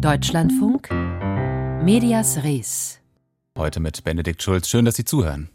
Deutschlandfunk 0.00 0.90
Medias 1.82 2.42
Res. 2.44 3.00
Heute 3.56 3.80
mit 3.80 4.04
Benedikt 4.04 4.42
Schulz. 4.42 4.68
Schön, 4.68 4.84
dass 4.84 4.96
Sie 4.96 5.04
zuhören. 5.04 5.48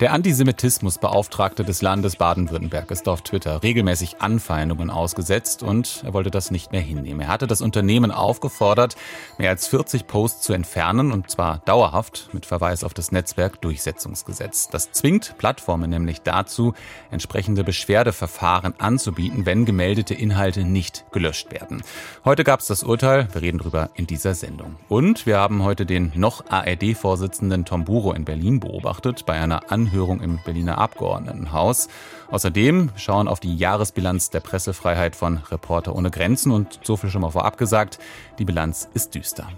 Der 0.00 0.12
Antisemitismusbeauftragte 0.12 1.64
des 1.64 1.82
Landes 1.82 2.14
Baden-Württemberg 2.14 2.88
ist 2.92 3.08
auf 3.08 3.22
Twitter 3.22 3.64
regelmäßig 3.64 4.20
Anfeindungen 4.20 4.90
ausgesetzt 4.90 5.64
und 5.64 6.04
er 6.04 6.14
wollte 6.14 6.30
das 6.30 6.52
nicht 6.52 6.70
mehr 6.70 6.80
hinnehmen. 6.80 7.22
Er 7.22 7.26
hatte 7.26 7.48
das 7.48 7.60
Unternehmen 7.60 8.12
aufgefordert, 8.12 8.94
mehr 9.38 9.50
als 9.50 9.66
40 9.66 10.06
Posts 10.06 10.42
zu 10.42 10.52
entfernen 10.52 11.10
und 11.10 11.32
zwar 11.32 11.62
dauerhaft 11.64 12.30
mit 12.32 12.46
Verweis 12.46 12.84
auf 12.84 12.94
das 12.94 13.10
Netzwerkdurchsetzungsgesetz. 13.10 14.68
Das 14.68 14.92
zwingt 14.92 15.36
Plattformen 15.36 15.90
nämlich 15.90 16.22
dazu, 16.22 16.74
entsprechende 17.10 17.64
Beschwerdeverfahren 17.64 18.74
anzubieten, 18.78 19.46
wenn 19.46 19.64
gemeldete 19.64 20.14
Inhalte 20.14 20.62
nicht 20.62 21.06
gelöscht 21.10 21.50
werden. 21.50 21.82
Heute 22.24 22.44
gab 22.44 22.60
es 22.60 22.68
das 22.68 22.84
Urteil, 22.84 23.26
wir 23.32 23.42
reden 23.42 23.58
darüber 23.58 23.90
in 23.94 24.06
dieser 24.06 24.34
Sendung. 24.34 24.76
Und 24.88 25.26
wir 25.26 25.38
haben 25.38 25.64
heute 25.64 25.86
den 25.86 26.12
noch 26.14 26.44
ARD-Vorsitzenden 26.48 27.64
Tom 27.64 27.84
Buro 27.84 28.12
in 28.12 28.24
Berlin 28.24 28.60
beobachtet 28.60 29.26
bei 29.26 29.32
einer 29.32 29.72
Anhörung 29.72 29.87
Anhörung 29.88 30.20
im 30.20 30.38
Berliner 30.44 30.78
Abgeordnetenhaus. 30.78 31.88
Außerdem 32.30 32.90
schauen 32.96 33.26
auf 33.26 33.40
die 33.40 33.56
Jahresbilanz 33.56 34.28
der 34.28 34.40
Pressefreiheit 34.40 35.16
von 35.16 35.38
Reporter 35.50 35.94
ohne 35.94 36.10
Grenzen 36.10 36.52
und 36.52 36.80
so 36.82 36.96
viel 36.96 37.08
schon 37.08 37.22
mal 37.22 37.30
vorab 37.30 37.56
gesagt, 37.56 37.98
die 38.38 38.44
Bilanz 38.44 38.88
ist 38.92 39.14
düster. 39.14 39.48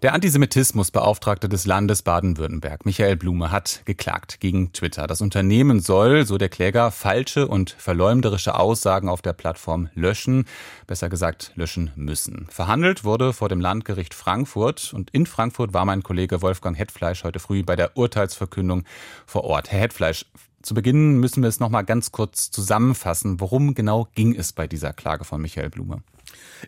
Der 0.00 0.14
Antisemitismusbeauftragte 0.14 1.48
des 1.48 1.66
Landes 1.66 2.02
Baden-Württemberg, 2.02 2.86
Michael 2.86 3.16
Blume, 3.16 3.50
hat 3.50 3.82
geklagt 3.84 4.38
gegen 4.38 4.72
Twitter. 4.72 5.08
Das 5.08 5.20
Unternehmen 5.20 5.80
soll, 5.80 6.24
so 6.24 6.38
der 6.38 6.48
Kläger, 6.48 6.92
falsche 6.92 7.48
und 7.48 7.70
verleumderische 7.70 8.54
Aussagen 8.54 9.08
auf 9.08 9.22
der 9.22 9.32
Plattform 9.32 9.88
löschen, 9.94 10.46
besser 10.86 11.08
gesagt 11.08 11.50
löschen 11.56 11.90
müssen. 11.96 12.46
Verhandelt 12.48 13.02
wurde 13.02 13.32
vor 13.32 13.48
dem 13.48 13.60
Landgericht 13.60 14.14
Frankfurt 14.14 14.94
und 14.94 15.10
in 15.10 15.26
Frankfurt 15.26 15.74
war 15.74 15.84
mein 15.84 16.04
Kollege 16.04 16.42
Wolfgang 16.42 16.78
Hetfleisch 16.78 17.24
heute 17.24 17.40
früh 17.40 17.64
bei 17.64 17.74
der 17.74 17.96
Urteilsverkündung 17.96 18.84
vor 19.26 19.42
Ort. 19.42 19.72
Herr 19.72 19.80
Hetfleisch, 19.80 20.26
zu 20.62 20.74
Beginn 20.74 21.18
müssen 21.18 21.42
wir 21.42 21.48
es 21.48 21.58
noch 21.58 21.70
mal 21.70 21.82
ganz 21.82 22.12
kurz 22.12 22.52
zusammenfassen. 22.52 23.40
Worum 23.40 23.74
genau 23.74 24.06
ging 24.14 24.36
es 24.36 24.52
bei 24.52 24.68
dieser 24.68 24.92
Klage 24.92 25.24
von 25.24 25.42
Michael 25.42 25.70
Blume? 25.70 26.02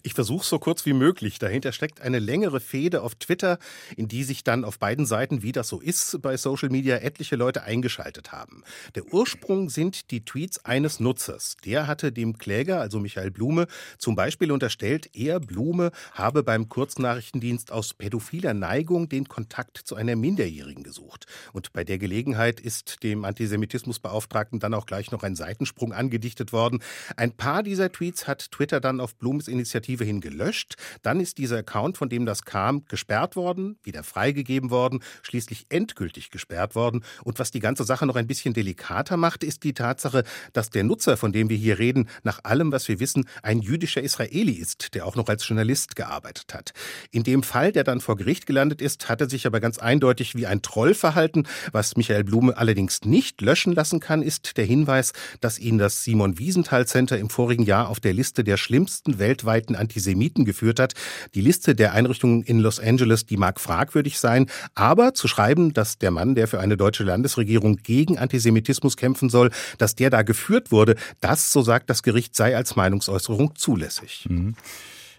Ich 0.03 0.15
versuche 0.15 0.45
so 0.45 0.59
kurz 0.59 0.87
wie 0.87 0.93
möglich. 0.93 1.39
Dahinter 1.39 1.73
steckt 1.73 2.01
eine 2.01 2.19
längere 2.19 2.61
Fehde 2.61 3.03
auf 3.03 3.15
Twitter, 3.15 3.59
in 3.97 4.09
die 4.09 4.25
sich 4.25 4.45
dann 4.45 4.65
auf 4.65 4.79
beiden 4.79 5.07
Seiten, 5.07 5.43
wie 5.43 5.53
das 5.53 5.69
so 5.69 5.81
ist 5.81 6.23
bei 6.23 6.37
Social 6.37 6.69
Media, 6.69 6.97
etliche 6.99 7.37
Leute 7.37 7.63
eingeschaltet 7.63 8.33
haben. 8.33 8.63
Der 8.95 9.13
Ursprung 9.13 9.69
sind 9.69 10.11
die 10.11 10.25
Tweets 10.25 10.65
eines 10.65 11.01
Nutzers. 11.01 11.57
Der 11.65 11.87
hatte 11.87 12.13
dem 12.13 12.39
Kläger, 12.39 12.81
also 12.81 12.99
Michael 13.01 13.31
Blume, 13.31 13.67
zum 13.99 14.15
Beispiel 14.15 14.53
unterstellt, 14.53 15.11
er, 15.15 15.41
Blume, 15.41 15.91
habe 16.13 16.43
beim 16.43 16.69
Kurznachrichtendienst 16.69 17.73
aus 17.73 17.95
pädophiler 17.95 18.55
Neigung 18.55 19.09
den 19.09 19.29
Kontakt 19.29 19.79
zu 19.79 19.95
einer 19.97 20.17
Minderjährigen 20.17 20.83
gesucht. 20.83 21.27
Und 21.53 21.73
bei 21.73 21.85
der 21.85 21.99
Gelegenheit 21.99 22.61
ist 22.61 23.03
dem 23.03 23.25
Antisemitismusbeauftragten 23.25 24.61
dann 24.61 24.75
auch 24.75 24.87
gleich 24.87 25.11
noch 25.11 25.23
ein 25.23 25.37
Seitensprung 25.37 25.93
angedichtet 25.93 26.53
worden. 26.53 26.83
Ein 27.17 27.33
paar 27.33 27.63
dieser 27.63 27.91
Tweets 27.91 28.27
hat 28.27 28.51
Twitter 28.53 28.81
dann 28.81 29.01
auf 29.01 29.17
Blumes 29.17 29.49
Initiative 29.51 30.05
hin 30.05 30.21
gelöscht. 30.21 30.77
Dann 31.03 31.21
ist 31.21 31.39
dieser 31.39 31.59
Account, 31.59 31.99
von 31.99 32.09
dem 32.09 32.27
das 32.27 32.45
kam, 32.45 32.85
gesperrt 32.87 33.37
worden, 33.37 33.79
wieder 33.83 34.03
freigegeben 34.03 34.71
worden, 34.71 35.03
schließlich 35.23 35.67
endgültig 35.69 36.31
gesperrt 36.31 36.75
worden. 36.75 37.05
Und 37.25 37.39
was 37.39 37.51
die 37.51 37.61
ganze 37.61 37.85
Sache 37.85 38.07
noch 38.07 38.17
ein 38.17 38.27
bisschen 38.27 38.55
delikater 38.55 39.17
macht, 39.17 39.45
ist 39.45 39.65
die 39.65 39.75
Tatsache, 39.75 40.25
dass 40.53 40.71
der 40.71 40.85
Nutzer, 40.85 41.17
von 41.17 41.33
dem 41.33 41.49
wir 41.51 41.57
hier 41.57 41.79
reden, 41.79 42.09
nach 42.23 42.45
allem, 42.45 42.73
was 42.73 42.89
wir 42.89 43.01
wissen, 43.01 43.27
ein 43.43 43.61
jüdischer 43.61 44.03
Israeli 44.03 44.53
ist, 44.53 44.95
der 44.95 45.07
auch 45.07 45.17
noch 45.17 45.29
als 45.29 45.47
Journalist 45.47 45.97
gearbeitet 45.97 46.55
hat. 46.55 46.73
In 47.11 47.23
dem 47.23 47.43
Fall, 47.43 47.73
der 47.73 47.85
dann 47.85 48.01
vor 48.01 48.17
Gericht 48.17 48.47
gelandet 48.47 48.81
ist, 48.81 49.09
hat 49.09 49.21
er 49.21 49.29
sich 49.29 49.47
aber 49.47 49.61
ganz 49.61 49.79
eindeutig 49.79 50.35
wie 50.35 50.47
ein 50.47 50.63
Troll 50.63 50.95
verhalten. 50.95 51.47
Was 51.73 51.97
Michael 51.97 52.25
Blume 52.25 52.57
allerdings 52.57 53.03
nicht 53.05 53.41
löschen 53.41 53.73
lassen 53.73 54.01
kann, 54.01 54.23
ist 54.23 54.57
der 54.57 54.65
Hinweis, 54.65 55.13
dass 55.41 55.59
ihn 55.59 55.79
das 55.79 56.05
Simon 56.05 56.39
Wiesenthal 56.39 56.87
Center 56.87 57.19
im 57.19 57.31
vorigen 57.31 57.65
Jahr 57.65 57.89
auf 57.89 58.01
der 58.01 58.13
Liste 58.13 58.45
der 58.45 58.57
schlimmsten 58.57 59.19
Welt 59.19 59.40
weltweiten 59.41 59.77
Antisemiten 59.77 60.45
geführt 60.45 60.81
hat. 60.81 60.95
Die 61.35 61.41
Liste 61.41 61.75
der 61.75 61.93
Einrichtungen 61.93 62.43
in 62.43 62.61
Los 62.61 62.81
Angeles, 62.81 63.27
die 63.27 63.37
mag 63.37 63.61
fragwürdig 63.61 64.19
sein, 64.19 64.47
aber 64.75 65.15
zu 65.15 65.29
schreiben, 65.29 65.73
dass 65.73 65.99
der 65.99 66.11
Mann, 66.11 66.35
der 66.35 66.49
für 66.49 66.61
eine 66.61 66.77
deutsche 66.77 67.05
Landesregierung 67.05 67.77
gegen 67.77 68.19
Antisemitismus 68.19 68.97
kämpfen 68.97 69.31
soll, 69.31 69.51
dass 69.79 69.95
der 69.95 70.11
da 70.11 70.23
geführt 70.23 70.71
wurde, 70.71 70.97
das, 71.21 71.53
so 71.53 71.63
sagt 71.63 71.91
das 71.91 72.03
Gericht, 72.03 72.37
sei 72.37 72.57
als 72.57 72.77
Meinungsäußerung 72.77 73.57
zulässig. 73.57 74.27
Mhm. 74.29 74.55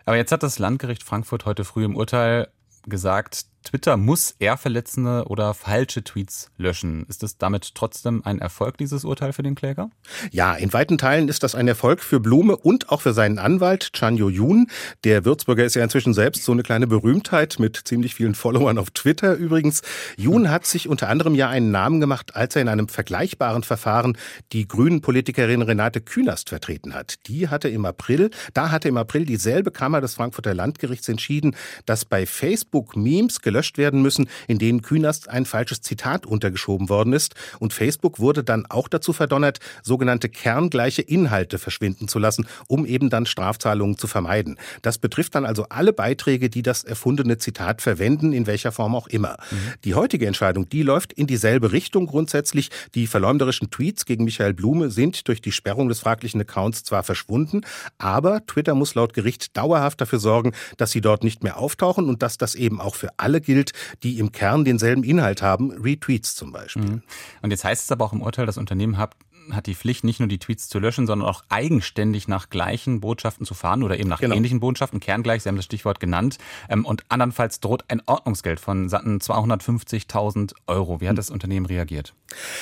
Aber 0.05 0.17
jetzt 0.17 0.31
hat 0.31 0.43
das 0.43 0.59
Landgericht 0.59 1.03
Frankfurt 1.03 1.45
heute 1.45 1.63
früh 1.63 1.85
im 1.85 1.95
Urteil 1.95 2.47
gesagt, 2.87 3.45
Twitter 3.63 3.97
muss 3.97 4.35
eher 4.39 4.57
verletzende 4.57 5.25
oder 5.27 5.53
falsche 5.53 6.03
Tweets 6.03 6.49
löschen. 6.57 7.05
Ist 7.07 7.23
es 7.23 7.37
damit 7.37 7.75
trotzdem 7.75 8.21
ein 8.25 8.39
Erfolg, 8.39 8.77
dieses 8.77 9.05
Urteil 9.05 9.33
für 9.33 9.43
den 9.43 9.55
Kläger? 9.55 9.89
Ja, 10.31 10.53
in 10.53 10.73
weiten 10.73 10.97
Teilen 10.97 11.29
ist 11.29 11.43
das 11.43 11.55
ein 11.55 11.67
Erfolg 11.67 12.01
für 12.01 12.19
Blume 12.19 12.57
und 12.57 12.89
auch 12.89 13.01
für 13.01 13.13
seinen 13.13 13.39
Anwalt 13.39 13.93
Chan 13.93 14.17
Yo-Yoon. 14.17 14.67
Der 15.03 15.25
Würzburger 15.25 15.63
ist 15.63 15.75
ja 15.75 15.83
inzwischen 15.83 16.13
selbst 16.13 16.43
so 16.43 16.51
eine 16.51 16.63
kleine 16.63 16.87
Berühmtheit 16.87 17.57
mit 17.59 17.79
ziemlich 17.85 18.15
vielen 18.15 18.35
Followern 18.35 18.77
auf 18.77 18.91
Twitter 18.91 19.35
übrigens. 19.35 19.81
Yoon 20.17 20.49
hat 20.49 20.65
sich 20.65 20.89
unter 20.89 21.09
anderem 21.09 21.35
ja 21.35 21.49
einen 21.49 21.71
Namen 21.71 21.99
gemacht, 21.99 22.35
als 22.35 22.55
er 22.55 22.63
in 22.63 22.69
einem 22.69 22.87
vergleichbaren 22.87 23.63
Verfahren 23.63 24.17
die 24.53 24.67
grünen 24.67 25.01
Politikerin 25.01 25.61
Renate 25.61 26.01
Künast 26.01 26.49
vertreten 26.49 26.93
hat. 26.93 27.27
Die 27.27 27.47
hatte 27.49 27.69
im 27.69 27.85
April, 27.85 28.31
da 28.53 28.71
hatte 28.71 28.87
im 28.87 28.97
April 28.97 29.25
dieselbe 29.25 29.71
Kammer 29.71 30.01
des 30.01 30.15
Frankfurter 30.15 30.53
Landgerichts 30.53 31.07
entschieden, 31.09 31.55
dass 31.85 32.05
bei 32.05 32.25
Facebook 32.25 32.95
Memes 32.95 33.41
gelöscht 33.51 33.77
werden 33.77 34.01
müssen, 34.01 34.29
in 34.47 34.59
denen 34.59 34.81
Künast 34.81 35.27
ein 35.27 35.45
falsches 35.45 35.81
Zitat 35.81 36.25
untergeschoben 36.25 36.87
worden 36.87 37.11
ist. 37.11 37.35
Und 37.59 37.73
Facebook 37.73 38.19
wurde 38.19 38.45
dann 38.45 38.65
auch 38.69 38.87
dazu 38.87 39.11
verdonnert, 39.11 39.59
sogenannte 39.83 40.29
kerngleiche 40.29 41.01
Inhalte 41.01 41.59
verschwinden 41.59 42.07
zu 42.07 42.17
lassen, 42.17 42.47
um 42.67 42.85
eben 42.85 43.09
dann 43.09 43.25
Strafzahlungen 43.25 43.97
zu 43.97 44.07
vermeiden. 44.07 44.57
Das 44.81 44.99
betrifft 44.99 45.35
dann 45.35 45.45
also 45.45 45.65
alle 45.67 45.91
Beiträge, 45.91 46.49
die 46.49 46.61
das 46.61 46.85
erfundene 46.85 47.37
Zitat 47.37 47.81
verwenden, 47.81 48.31
in 48.31 48.47
welcher 48.47 48.71
Form 48.71 48.95
auch 48.95 49.07
immer. 49.07 49.35
Mhm. 49.51 49.57
Die 49.83 49.95
heutige 49.95 50.27
Entscheidung, 50.27 50.69
die 50.69 50.83
läuft 50.83 51.11
in 51.11 51.27
dieselbe 51.27 51.73
Richtung 51.73 52.07
grundsätzlich. 52.07 52.69
Die 52.95 53.07
verleumderischen 53.07 53.69
Tweets 53.69 54.05
gegen 54.05 54.23
Michael 54.23 54.53
Blume 54.53 54.91
sind 54.91 55.27
durch 55.27 55.41
die 55.41 55.51
Sperrung 55.51 55.89
des 55.89 55.99
fraglichen 55.99 56.39
Accounts 56.39 56.83
zwar 56.85 57.03
verschwunden, 57.03 57.61
aber 57.97 58.45
Twitter 58.45 58.75
muss 58.75 58.95
laut 58.95 59.13
Gericht 59.13 59.57
dauerhaft 59.57 59.99
dafür 59.99 60.19
sorgen, 60.19 60.53
dass 60.77 60.91
sie 60.91 61.01
dort 61.01 61.25
nicht 61.25 61.43
mehr 61.43 61.57
auftauchen 61.57 62.07
und 62.07 62.21
dass 62.21 62.37
das 62.37 62.55
eben 62.55 62.79
auch 62.79 62.95
für 62.95 63.09
alle 63.17 63.40
gilt, 63.41 63.73
die 64.03 64.19
im 64.19 64.31
Kern 64.31 64.65
denselben 64.65 65.03
Inhalt 65.03 65.41
haben, 65.41 65.71
Retweets 65.71 66.35
zum 66.35 66.51
Beispiel. 66.51 66.83
Mhm. 66.83 67.03
Und 67.41 67.51
jetzt 67.51 67.63
heißt 67.63 67.83
es 67.83 67.91
aber 67.91 68.05
auch 68.05 68.13
im 68.13 68.21
Urteil, 68.21 68.45
das 68.45 68.57
Unternehmen 68.57 68.97
hat 68.97 69.15
hat 69.51 69.67
die 69.67 69.75
Pflicht, 69.75 70.03
nicht 70.03 70.19
nur 70.19 70.29
die 70.29 70.39
Tweets 70.39 70.69
zu 70.69 70.79
löschen, 70.79 71.07
sondern 71.07 71.27
auch 71.27 71.43
eigenständig 71.49 72.27
nach 72.27 72.49
gleichen 72.49 73.01
Botschaften 73.01 73.45
zu 73.45 73.53
fahren 73.53 73.83
oder 73.83 73.99
eben 73.99 74.09
nach 74.09 74.19
genau. 74.19 74.35
ähnlichen 74.35 74.59
Botschaften, 74.59 74.99
kerngleich, 74.99 75.43
Sie 75.43 75.49
haben 75.49 75.55
das 75.55 75.65
Stichwort 75.65 75.99
genannt. 75.99 76.37
Ähm, 76.69 76.85
und 76.85 77.03
andernfalls 77.09 77.59
droht 77.59 77.85
ein 77.87 78.01
Ordnungsgeld 78.05 78.59
von 78.59 78.89
satten 78.89 79.19
250.000 79.19 80.53
Euro. 80.67 81.01
Wie 81.01 81.09
hat 81.09 81.17
das 81.17 81.29
Unternehmen 81.29 81.65
reagiert? 81.65 82.13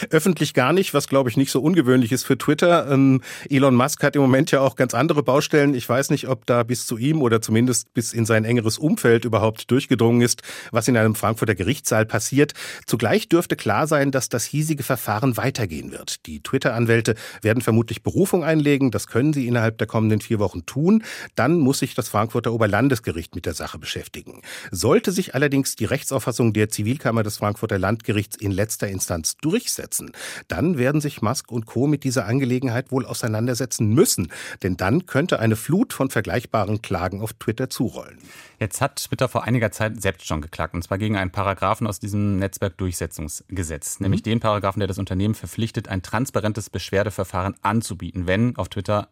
Öffentlich 0.10 0.54
gar 0.54 0.74
nicht, 0.74 0.94
was 0.94 1.08
glaube 1.08 1.30
ich 1.30 1.38
nicht 1.38 1.52
so 1.52 1.62
ungewöhnlich 1.62 2.12
ist 2.12 2.24
für 2.24 2.38
Twitter. 2.38 2.90
Ähm, 2.90 3.22
Elon 3.50 3.76
Musk 3.76 4.04
hat 4.04 4.16
im 4.16 4.22
Moment 4.22 4.52
ja 4.52 4.62
auch 4.62 4.76
ganz 4.76 4.94
andere 4.94 5.24
Baustellen. 5.24 5.74
Ich 5.74 5.88
weiß 5.88 6.10
nicht, 6.10 6.28
ob 6.28 6.46
da 6.46 6.64
bis 6.64 6.86
zu 6.86 6.98
ihm 6.98 7.22
oder 7.22 7.42
zumindest 7.42 7.94
bis 7.94 8.14
in 8.14 8.26
sein 8.26 8.46
engeres 8.46 8.78
Umfeld 8.78 9.26
überhaupt 9.26 9.70
durchgedrungen 9.72 10.22
ist, 10.22 10.42
was 10.72 10.88
in 10.88 10.98
einem 10.98 11.16
Frankfurter 11.16 11.56
Gerichtssaal 11.56 12.06
passiert. 12.06 12.54
Zugleich 12.86 13.30
dürfte 13.30 13.56
klar 13.56 13.88
sein, 13.88 14.12
dass 14.12 14.30
das 14.30 14.46
hiesige 14.46 14.84
Verfahren 14.84 15.38
weitergehen 15.38 15.92
wird. 15.92 16.25
Die 16.25 16.42
Twitter 16.42 16.69
Anwälte 16.74 17.16
werden 17.42 17.62
vermutlich 17.62 18.04
Berufung 18.04 18.44
einlegen. 18.44 18.92
Das 18.92 19.07
können 19.07 19.33
sie 19.33 19.48
innerhalb 19.48 19.77
der 19.77 19.88
kommenden 19.88 20.21
vier 20.21 20.39
Wochen 20.39 20.66
tun. 20.66 21.04
Dann 21.36 21.60
muss 21.60 21.80
sich 21.80 21.95
das 21.95 22.10
Frankfurter 22.10 22.54
Oberlandesgericht 22.54 23.36
mit 23.36 23.45
der 23.45 23.54
Sache 23.54 23.80
beschäftigen. 23.80 24.42
Sollte 24.71 25.12
sich 25.12 25.36
allerdings 25.36 25.75
die 25.75 25.86
Rechtsauffassung 25.86 26.54
der 26.54 26.69
Zivilkammer 26.69 27.24
des 27.24 27.38
Frankfurter 27.38 27.80
Landgerichts 27.80 28.38
in 28.38 28.51
letzter 28.51 28.88
Instanz 28.88 29.38
durchsetzen, 29.38 30.12
dann 30.48 30.77
werden 30.77 31.01
sich 31.01 31.21
Musk 31.21 31.51
und 31.51 31.66
Co. 31.66 31.88
mit 31.88 32.04
dieser 32.04 32.25
Angelegenheit 32.25 32.92
wohl 32.92 33.06
auseinandersetzen 33.06 33.88
müssen. 33.94 34.31
Denn 34.63 34.77
dann 34.77 35.06
könnte 35.06 35.39
eine 35.39 35.56
Flut 35.56 35.94
von 35.94 36.10
vergleichbaren 36.10 36.81
Klagen 36.81 37.22
auf 37.22 37.33
Twitter 37.33 37.69
zurollen. 37.69 38.18
Jetzt 38.60 38.81
hat 38.81 38.98
Twitter 38.98 39.30
vor 39.30 39.45
einiger 39.45 39.72
Zeit 39.72 40.01
selbst 40.01 40.27
schon 40.27 40.42
geklagt, 40.42 40.74
und 40.74 40.83
zwar 40.83 40.98
gegen 40.98 41.15
einen 41.15 41.31
Paragraphen 41.31 41.88
aus 41.88 42.00
diesem 42.00 42.38
Netzwerkdurchsetzungsgesetz, 42.39 44.00
mhm. 44.00 44.06
nämlich 44.06 44.22
den 44.22 44.42
Paragraphen, 44.42 44.81
der 44.81 44.88
das 44.88 44.98
Unternehmen 44.98 45.33
verpflichtet, 45.33 45.88
ein 45.88 46.01
transparentes 46.01 46.59
Beschwerdeverfahren 46.68 47.56
anzubieten, 47.62 48.28
wenn 48.28 48.56
auf 48.58 48.68
Twitter 48.70 49.08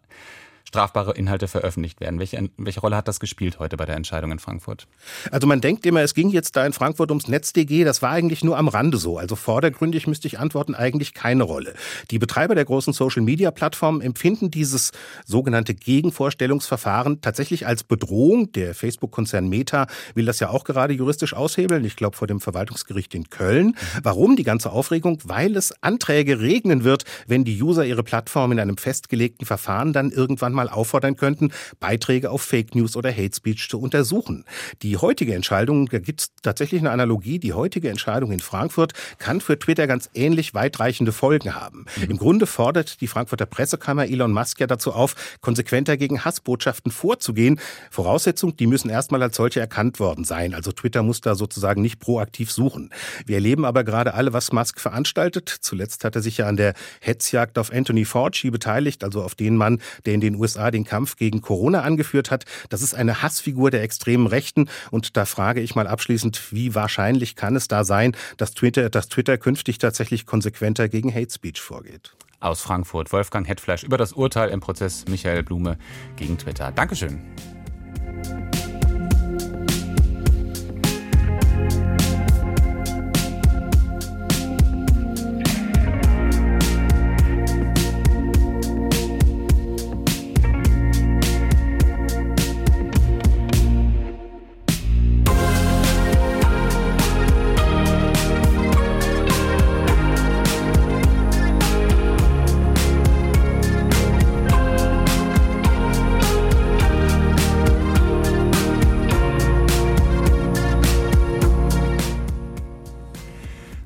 strafbare 0.67 1.13
Inhalte 1.13 1.47
veröffentlicht 1.47 2.01
werden. 2.01 2.19
Welche, 2.19 2.49
welche 2.57 2.81
Rolle 2.81 2.97
hat 2.97 3.07
das 3.07 3.21
gespielt 3.21 3.57
heute 3.57 3.77
bei 3.77 3.85
der 3.85 3.95
Entscheidung 3.95 4.33
in 4.33 4.39
Frankfurt? 4.39 4.85
Also 5.31 5.47
man 5.47 5.61
denkt 5.61 5.85
immer, 5.85 6.01
es 6.01 6.13
ging 6.13 6.29
jetzt 6.29 6.57
da 6.57 6.65
in 6.65 6.73
Frankfurt 6.73 7.09
ums 7.09 7.29
NetzDG. 7.29 7.85
Das 7.85 8.01
war 8.01 8.09
eigentlich 8.11 8.43
nur 8.43 8.57
am 8.57 8.67
Rande 8.67 8.97
so. 8.97 9.17
Also 9.17 9.37
vordergründig 9.37 10.07
müsste 10.07 10.27
ich 10.27 10.39
antworten, 10.39 10.75
eigentlich 10.75 11.13
keine 11.13 11.43
Rolle. 11.43 11.73
Die 12.11 12.19
Betreiber 12.19 12.53
der 12.53 12.65
großen 12.65 12.91
Social-Media-Plattformen 12.91 14.01
empfinden 14.01 14.51
dieses 14.51 14.91
sogenannte 15.25 15.73
Gegenvorstellungsverfahren 15.73 17.21
tatsächlich 17.21 17.65
als 17.65 17.85
Bedrohung. 17.85 18.51
Der 18.51 18.75
Facebook-Konzern 18.75 19.47
Meta 19.47 19.87
will 20.15 20.25
das 20.25 20.41
ja 20.41 20.49
auch 20.49 20.65
gerade 20.65 20.93
juristisch 20.93 21.33
aushebeln. 21.33 21.85
Ich 21.85 21.95
glaube 21.95 22.17
vor 22.17 22.27
dem 22.27 22.41
Verwaltungsgericht 22.41 23.15
in 23.15 23.29
Köln. 23.29 23.77
Warum 24.03 24.35
die 24.35 24.43
ganze 24.43 24.73
Aufregung? 24.73 25.19
Weil 25.23 25.55
es 25.55 25.81
Anträge 25.81 26.41
regnen 26.41 26.83
wird, 26.83 27.05
wenn 27.25 27.45
die 27.45 27.61
User 27.61 27.85
ihre 27.85 28.03
Plattform 28.03 28.51
in 28.51 28.59
einem 28.59 28.75
festgelegten 28.75 29.47
Verfahren 29.47 29.93
dann 29.93 30.11
irgendwann 30.11 30.56
mal 30.57 30.67
auffordern 30.69 31.15
könnten, 31.15 31.51
Beiträge 31.79 32.29
auf 32.29 32.41
Fake 32.41 32.75
News 32.75 32.97
oder 32.97 33.11
Hate 33.11 33.35
Speech 33.35 33.69
zu 33.69 33.79
untersuchen. 33.79 34.43
Die 34.81 34.97
heutige 34.97 35.33
Entscheidung, 35.33 35.87
da 35.87 35.99
gibt 35.99 36.21
es 36.21 36.31
tatsächlich 36.41 36.81
eine 36.81 36.91
Analogie, 36.91 37.39
die 37.39 37.53
heutige 37.53 37.89
Entscheidung 37.89 38.31
in 38.31 38.39
Frankfurt 38.39 38.93
kann 39.19 39.39
für 39.39 39.57
Twitter 39.57 39.87
ganz 39.87 40.09
ähnlich 40.13 40.53
weitreichende 40.53 41.11
Folgen 41.11 41.55
haben. 41.55 41.85
Mhm. 41.95 42.11
Im 42.11 42.17
Grunde 42.17 42.47
fordert 42.47 42.99
die 43.01 43.07
Frankfurter 43.07 43.45
Pressekammer 43.45 44.05
Elon 44.05 44.33
Musk 44.33 44.59
ja 44.59 44.67
dazu 44.67 44.91
auf, 44.91 45.15
konsequenter 45.41 45.95
gegen 45.97 46.25
Hassbotschaften 46.25 46.91
vorzugehen. 46.91 47.59
Voraussetzung, 47.91 48.57
die 48.57 48.67
müssen 48.67 48.89
erstmal 48.89 49.21
als 49.21 49.37
solche 49.37 49.59
erkannt 49.59 49.99
worden 49.99 50.23
sein. 50.23 50.53
Also 50.53 50.71
Twitter 50.71 51.03
muss 51.03 51.21
da 51.21 51.35
sozusagen 51.35 51.81
nicht 51.81 51.99
proaktiv 51.99 52.51
suchen. 52.51 52.89
Wir 53.25 53.35
erleben 53.35 53.65
aber 53.65 53.83
gerade 53.83 54.13
alle, 54.13 54.33
was 54.33 54.51
Musk 54.51 54.79
veranstaltet. 54.79 55.49
Zuletzt 55.61 56.03
hat 56.03 56.15
er 56.15 56.21
sich 56.21 56.37
ja 56.37 56.47
an 56.47 56.57
der 56.57 56.73
Hetzjagd 57.01 57.57
auf 57.59 57.71
Anthony 57.71 58.05
Fauci 58.05 58.49
beteiligt, 58.49 59.03
also 59.03 59.21
auf 59.21 59.35
den 59.35 59.55
Mann, 59.55 59.79
der 60.05 60.13
in 60.13 60.21
den 60.21 60.35
USA 60.35 60.46
den 60.53 60.85
Kampf 60.85 61.15
gegen 61.15 61.41
Corona 61.41 61.81
angeführt 61.81 62.31
hat. 62.31 62.45
Das 62.69 62.81
ist 62.81 62.93
eine 62.93 63.21
Hassfigur 63.21 63.71
der 63.71 63.83
extremen 63.83 64.27
Rechten. 64.27 64.69
Und 64.91 65.17
da 65.17 65.25
frage 65.25 65.61
ich 65.61 65.75
mal 65.75 65.87
abschließend, 65.87 66.51
wie 66.51 66.75
wahrscheinlich 66.75 67.35
kann 67.35 67.55
es 67.55 67.67
da 67.67 67.83
sein, 67.83 68.15
dass 68.37 68.51
Twitter, 68.53 68.89
dass 68.89 69.09
Twitter 69.09 69.37
künftig 69.37 69.77
tatsächlich 69.77 70.25
konsequenter 70.25 70.89
gegen 70.89 71.13
Hate 71.13 71.31
Speech 71.33 71.61
vorgeht? 71.61 72.15
Aus 72.39 72.61
Frankfurt, 72.61 73.11
Wolfgang 73.11 73.47
Hetfleisch 73.47 73.83
über 73.83 73.97
das 73.97 74.13
Urteil 74.13 74.49
im 74.49 74.59
Prozess 74.59 75.05
Michael 75.09 75.43
Blume 75.43 75.77
gegen 76.15 76.37
Twitter. 76.37 76.71
Dankeschön. 76.71 77.19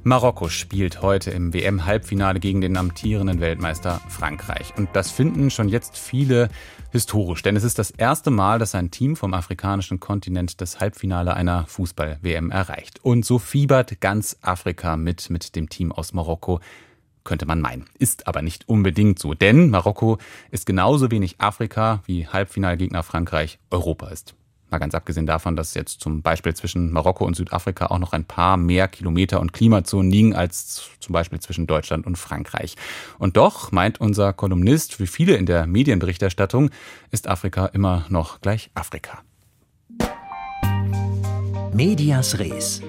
Marokko 0.03 0.49
spielt 0.49 1.03
heute 1.03 1.29
im 1.29 1.53
WM-Halbfinale 1.53 2.39
gegen 2.39 2.59
den 2.59 2.75
amtierenden 2.75 3.39
Weltmeister 3.39 4.01
Frankreich. 4.09 4.73
Und 4.75 4.89
das 4.93 5.11
finden 5.11 5.51
schon 5.51 5.69
jetzt 5.69 5.95
viele 5.95 6.49
historisch, 6.91 7.43
denn 7.43 7.55
es 7.55 7.63
ist 7.63 7.77
das 7.77 7.91
erste 7.91 8.31
Mal, 8.31 8.57
dass 8.57 8.73
ein 8.73 8.89
Team 8.89 9.15
vom 9.15 9.35
afrikanischen 9.35 9.99
Kontinent 9.99 10.59
das 10.59 10.79
Halbfinale 10.79 11.35
einer 11.35 11.67
Fußball-WM 11.67 12.49
erreicht. 12.49 13.05
Und 13.05 13.25
so 13.25 13.37
fiebert 13.37 14.01
ganz 14.01 14.37
Afrika 14.41 14.97
mit 14.97 15.29
mit 15.29 15.55
dem 15.55 15.69
Team 15.69 15.91
aus 15.91 16.13
Marokko 16.13 16.61
könnte 17.23 17.45
man 17.45 17.61
meinen. 17.61 17.85
Ist 17.99 18.27
aber 18.27 18.41
nicht 18.41 18.67
unbedingt 18.67 19.19
so, 19.19 19.35
denn 19.35 19.69
Marokko 19.69 20.17
ist 20.49 20.65
genauso 20.65 21.11
wenig 21.11 21.35
Afrika 21.39 22.01
wie 22.07 22.27
Halbfinalgegner 22.27 23.03
Frankreich 23.03 23.59
Europa 23.69 24.09
ist. 24.09 24.33
Mal 24.71 24.79
ganz 24.79 24.95
abgesehen 24.95 25.25
davon, 25.25 25.57
dass 25.57 25.73
jetzt 25.73 25.99
zum 25.99 26.21
Beispiel 26.21 26.53
zwischen 26.53 26.93
Marokko 26.93 27.25
und 27.25 27.35
Südafrika 27.35 27.87
auch 27.87 27.99
noch 27.99 28.13
ein 28.13 28.23
paar 28.23 28.55
mehr 28.55 28.87
Kilometer 28.87 29.41
und 29.41 29.51
Klimazonen 29.51 30.09
liegen 30.09 30.33
als 30.33 30.89
zum 31.01 31.11
Beispiel 31.11 31.41
zwischen 31.41 31.67
Deutschland 31.67 32.07
und 32.07 32.17
Frankreich. 32.17 32.75
Und 33.19 33.35
doch, 33.35 33.73
meint 33.73 33.99
unser 33.99 34.31
Kolumnist, 34.31 35.01
wie 35.01 35.07
viele 35.07 35.35
in 35.35 35.45
der 35.45 35.67
Medienberichterstattung, 35.67 36.69
ist 37.11 37.27
Afrika 37.27 37.65
immer 37.65 38.05
noch 38.07 38.39
gleich 38.39 38.71
Afrika. 38.73 39.19
Medias 41.73 42.39
Res. 42.39 42.81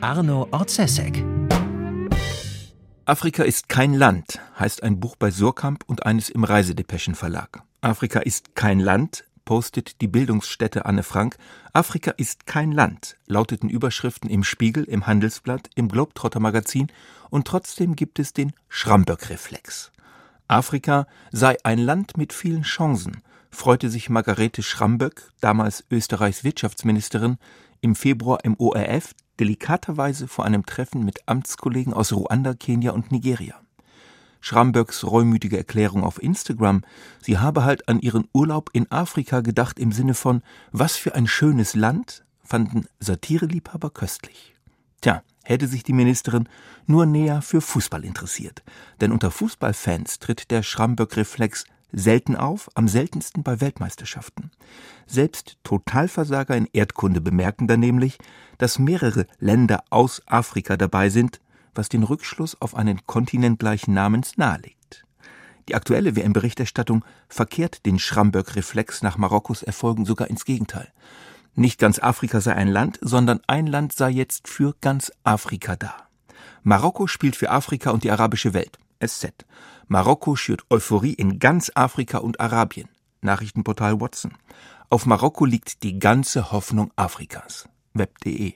Arno 0.00 0.48
Orzesek. 0.50 1.24
Afrika 3.04 3.44
ist 3.44 3.68
kein 3.68 3.94
Land, 3.94 4.40
heißt 4.58 4.82
ein 4.82 4.98
Buch 4.98 5.14
bei 5.14 5.30
Surkamp 5.30 5.84
und 5.86 6.04
eines 6.04 6.30
im 6.30 6.42
Reisedepeschen 6.42 7.14
Verlag. 7.14 7.62
Afrika 7.80 8.20
ist 8.20 8.56
kein 8.56 8.80
Land, 8.80 9.24
postet 9.44 10.00
die 10.00 10.08
Bildungsstätte 10.08 10.86
Anne 10.86 11.02
Frank, 11.02 11.36
Afrika 11.72 12.12
ist 12.12 12.46
kein 12.46 12.72
Land, 12.72 13.16
lauteten 13.26 13.68
Überschriften 13.68 14.30
im 14.30 14.44
Spiegel, 14.44 14.84
im 14.84 15.06
Handelsblatt, 15.06 15.70
im 15.74 15.88
Globetrotter 15.88 16.40
Magazin 16.40 16.88
und 17.30 17.46
trotzdem 17.46 17.96
gibt 17.96 18.18
es 18.18 18.32
den 18.32 18.52
Schramböck-Reflex. 18.68 19.92
Afrika 20.48 21.06
sei 21.30 21.56
ein 21.64 21.78
Land 21.78 22.16
mit 22.16 22.32
vielen 22.32 22.62
Chancen, 22.62 23.22
freute 23.50 23.90
sich 23.90 24.10
Margarete 24.10 24.62
Schramböck, 24.62 25.30
damals 25.40 25.84
Österreichs 25.90 26.44
Wirtschaftsministerin, 26.44 27.38
im 27.80 27.94
Februar 27.94 28.44
im 28.44 28.56
ORF 28.58 29.14
delikaterweise 29.40 30.28
vor 30.28 30.44
einem 30.44 30.66
Treffen 30.66 31.04
mit 31.04 31.26
Amtskollegen 31.26 31.92
aus 31.92 32.12
Ruanda, 32.12 32.54
Kenia 32.54 32.92
und 32.92 33.10
Nigeria. 33.10 33.60
Schramböcks 34.42 35.04
reumütige 35.04 35.56
Erklärung 35.56 36.04
auf 36.04 36.22
Instagram, 36.22 36.82
sie 37.22 37.38
habe 37.38 37.64
halt 37.64 37.88
an 37.88 38.00
ihren 38.00 38.28
Urlaub 38.34 38.70
in 38.72 38.90
Afrika 38.90 39.40
gedacht 39.40 39.78
im 39.78 39.92
Sinne 39.92 40.14
von 40.14 40.42
was 40.72 40.96
für 40.96 41.14
ein 41.14 41.26
schönes 41.26 41.74
Land, 41.74 42.24
fanden 42.44 42.86
Satireliebhaber 42.98 43.90
köstlich. 43.90 44.54
Tja, 45.00 45.22
hätte 45.44 45.68
sich 45.68 45.84
die 45.84 45.92
Ministerin 45.92 46.48
nur 46.86 47.06
näher 47.06 47.40
für 47.40 47.60
Fußball 47.60 48.04
interessiert. 48.04 48.62
Denn 49.00 49.12
unter 49.12 49.30
Fußballfans 49.30 50.18
tritt 50.18 50.50
der 50.50 50.62
Schramböck-Reflex 50.62 51.64
selten 51.92 52.36
auf, 52.36 52.68
am 52.74 52.88
seltensten 52.88 53.42
bei 53.42 53.60
Weltmeisterschaften. 53.60 54.50
Selbst 55.06 55.56
Totalversager 55.62 56.56
in 56.56 56.68
Erdkunde 56.72 57.20
bemerken 57.20 57.68
da 57.68 57.76
nämlich, 57.76 58.18
dass 58.58 58.78
mehrere 58.78 59.26
Länder 59.38 59.84
aus 59.90 60.22
Afrika 60.26 60.76
dabei 60.76 61.10
sind, 61.10 61.40
was 61.74 61.88
den 61.88 62.02
Rückschluss 62.02 62.60
auf 62.60 62.74
einen 62.74 63.06
Kontinent 63.06 63.58
gleichen 63.58 63.94
Namens 63.94 64.36
nahelegt. 64.36 65.04
Die 65.68 65.74
aktuelle 65.74 66.16
WM-Berichterstattung 66.16 67.04
verkehrt 67.28 67.86
den 67.86 67.98
Schramberg-Reflex 67.98 69.02
nach 69.02 69.16
Marokkos 69.16 69.62
Erfolgen 69.62 70.04
sogar 70.04 70.28
ins 70.28 70.44
Gegenteil. 70.44 70.92
Nicht 71.54 71.78
ganz 71.78 71.98
Afrika 71.98 72.40
sei 72.40 72.54
ein 72.54 72.68
Land, 72.68 72.98
sondern 73.02 73.40
ein 73.46 73.66
Land 73.66 73.92
sei 73.92 74.10
jetzt 74.10 74.48
für 74.48 74.74
ganz 74.80 75.12
Afrika 75.22 75.76
da. 75.76 75.94
Marokko 76.62 77.06
spielt 77.06 77.36
für 77.36 77.50
Afrika 77.50 77.90
und 77.90 78.04
die 78.04 78.10
arabische 78.10 78.54
Welt. 78.54 78.78
SZ. 79.04 79.44
Marokko 79.88 80.36
schürt 80.36 80.64
Euphorie 80.70 81.12
in 81.12 81.38
ganz 81.38 81.70
Afrika 81.74 82.18
und 82.18 82.40
Arabien. 82.40 82.88
Nachrichtenportal 83.20 84.00
Watson. 84.00 84.32
Auf 84.88 85.06
Marokko 85.06 85.44
liegt 85.44 85.82
die 85.82 85.98
ganze 85.98 86.52
Hoffnung 86.52 86.92
Afrikas. 86.96 87.68
Web.de 87.94 88.54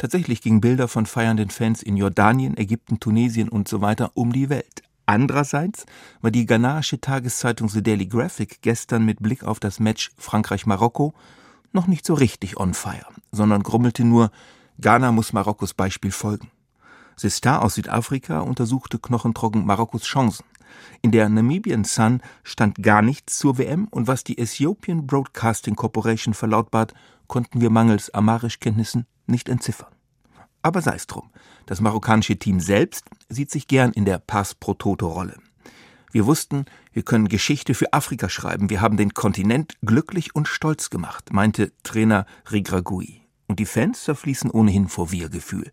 Tatsächlich 0.00 0.40
gingen 0.40 0.62
Bilder 0.62 0.88
von 0.88 1.04
feiernden 1.04 1.50
Fans 1.50 1.82
in 1.82 1.94
Jordanien, 1.94 2.56
Ägypten, 2.56 3.00
Tunesien 3.00 3.50
und 3.50 3.68
so 3.68 3.82
weiter 3.82 4.12
um 4.14 4.32
die 4.32 4.48
Welt. 4.48 4.82
Andererseits 5.04 5.84
war 6.22 6.30
die 6.30 6.46
ghanaische 6.46 7.02
Tageszeitung 7.02 7.68
The 7.68 7.82
Daily 7.82 8.06
Graphic 8.06 8.62
gestern 8.62 9.04
mit 9.04 9.20
Blick 9.20 9.44
auf 9.44 9.60
das 9.60 9.78
Match 9.78 10.10
Frankreich-Marokko 10.16 11.12
noch 11.74 11.86
nicht 11.86 12.06
so 12.06 12.14
richtig 12.14 12.56
on 12.56 12.72
fire, 12.72 13.04
sondern 13.30 13.62
grummelte 13.62 14.02
nur, 14.04 14.30
Ghana 14.80 15.12
muss 15.12 15.34
Marokkos 15.34 15.74
Beispiel 15.74 16.12
folgen. 16.12 16.50
The 17.16 17.28
Star 17.28 17.60
aus 17.60 17.74
Südafrika 17.74 18.40
untersuchte 18.40 18.98
knochentrocken 18.98 19.66
Marokkos 19.66 20.04
Chancen. 20.04 20.46
In 21.02 21.10
der 21.10 21.28
Namibian 21.28 21.84
Sun 21.84 22.22
stand 22.42 22.82
gar 22.82 23.02
nichts 23.02 23.38
zur 23.38 23.58
WM 23.58 23.88
und 23.90 24.06
was 24.06 24.24
die 24.24 24.38
Ethiopian 24.38 25.06
Broadcasting 25.06 25.76
Corporation 25.76 26.34
verlautbart, 26.34 26.94
konnten 27.26 27.60
wir 27.60 27.70
mangels 27.70 28.12
Amarischkenntnissen 28.12 29.06
nicht 29.26 29.48
entziffern. 29.48 29.92
Aber 30.62 30.82
sei 30.82 30.96
es 30.96 31.06
drum. 31.06 31.30
Das 31.66 31.80
marokkanische 31.80 32.36
Team 32.36 32.60
selbst 32.60 33.04
sieht 33.28 33.50
sich 33.50 33.68
gern 33.68 33.92
in 33.92 34.04
der 34.04 34.18
Pass 34.18 34.54
pro 34.54 34.74
Toto-Rolle. 34.74 35.36
Wir 36.12 36.26
wussten, 36.26 36.64
wir 36.92 37.04
können 37.04 37.28
Geschichte 37.28 37.74
für 37.74 37.92
Afrika 37.92 38.28
schreiben. 38.28 38.68
Wir 38.68 38.80
haben 38.80 38.96
den 38.96 39.14
Kontinent 39.14 39.76
glücklich 39.84 40.34
und 40.34 40.48
stolz 40.48 40.90
gemacht, 40.90 41.32
meinte 41.32 41.72
Trainer 41.84 42.26
Rigragui. 42.50 43.22
Und 43.46 43.60
die 43.60 43.66
Fans 43.66 44.04
zerfließen 44.04 44.50
ohnehin 44.50 44.88
vor 44.88 45.12
Wir-Gefühl. 45.12 45.70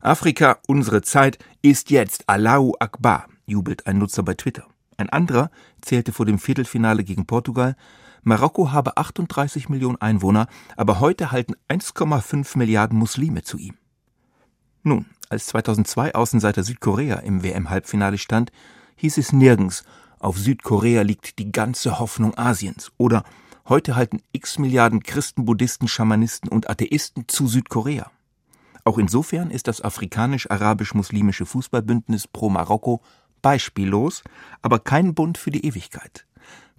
Afrika, 0.00 0.58
unsere 0.66 1.02
Zeit, 1.02 1.38
ist 1.62 1.90
jetzt 1.90 2.28
Allahu 2.28 2.74
Akbar, 2.80 3.26
jubelt 3.46 3.86
ein 3.86 3.98
Nutzer 3.98 4.22
bei 4.22 4.34
Twitter. 4.34 4.66
Ein 4.96 5.10
anderer 5.10 5.50
zählte 5.80 6.12
vor 6.12 6.26
dem 6.26 6.38
Viertelfinale 6.38 7.04
gegen 7.04 7.26
Portugal, 7.26 7.76
Marokko 8.22 8.72
habe 8.72 8.96
38 8.96 9.68
Millionen 9.68 10.00
Einwohner, 10.00 10.46
aber 10.76 11.00
heute 11.00 11.30
halten 11.30 11.54
1,5 11.68 12.56
Milliarden 12.56 12.98
Muslime 12.98 13.42
zu 13.42 13.58
ihm. 13.58 13.74
Nun, 14.82 15.06
als 15.28 15.46
2002 15.46 16.14
Außenseiter 16.14 16.62
Südkorea 16.62 17.16
im 17.16 17.42
WM-Halbfinale 17.42 18.16
stand, 18.16 18.50
hieß 18.96 19.18
es 19.18 19.32
nirgends, 19.32 19.84
auf 20.18 20.38
Südkorea 20.38 21.02
liegt 21.02 21.38
die 21.38 21.52
ganze 21.52 21.98
Hoffnung 21.98 22.38
Asiens 22.38 22.92
oder 22.96 23.24
heute 23.68 23.94
halten 23.94 24.22
x 24.32 24.58
Milliarden 24.58 25.02
Christen, 25.02 25.44
Buddhisten, 25.44 25.86
Schamanisten 25.86 26.48
und 26.48 26.70
Atheisten 26.70 27.28
zu 27.28 27.46
Südkorea. 27.46 28.10
Auch 28.84 28.96
insofern 28.98 29.50
ist 29.50 29.68
das 29.68 29.82
afrikanisch-arabisch-muslimische 29.82 31.44
Fußballbündnis 31.44 32.28
pro 32.28 32.48
Marokko 32.48 33.02
beispiellos, 33.44 34.22
aber 34.62 34.78
kein 34.78 35.14
Bund 35.14 35.36
für 35.36 35.50
die 35.50 35.66
Ewigkeit. 35.66 36.26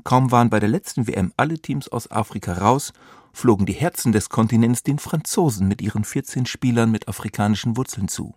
Kaum 0.03 0.31
waren 0.31 0.49
bei 0.49 0.59
der 0.59 0.69
letzten 0.69 1.07
WM 1.07 1.31
alle 1.37 1.59
Teams 1.59 1.87
aus 1.87 2.09
Afrika 2.09 2.53
raus, 2.53 2.91
flogen 3.33 3.65
die 3.65 3.73
Herzen 3.73 4.11
des 4.11 4.29
Kontinents 4.29 4.81
den 4.81 4.97
Franzosen 4.97 5.67
mit 5.67 5.81
ihren 5.81 6.03
14 6.03 6.47
Spielern 6.47 6.89
mit 6.89 7.07
afrikanischen 7.07 7.77
Wurzeln 7.77 8.07
zu. 8.07 8.33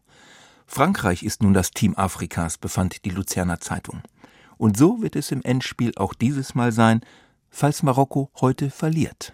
Frankreich 0.67 1.23
ist 1.23 1.43
nun 1.43 1.55
das 1.55 1.71
Team 1.71 1.95
Afrikas, 1.97 2.59
befand 2.59 3.05
die 3.07 3.11
Luzerner 3.11 3.61
Zeitung. 3.61 4.03
Und 4.59 4.77
so 4.77 5.01
wird 5.01 5.17
es 5.17 5.31
im 5.31 5.41
Endspiel 5.43 5.93
auch 5.97 6.13
dieses 6.13 6.55
Mal 6.55 6.73
sein, 6.73 7.01
falls 7.49 7.83
Marokko 7.83 8.31
heute 8.41 8.69
verliert. 8.69 9.33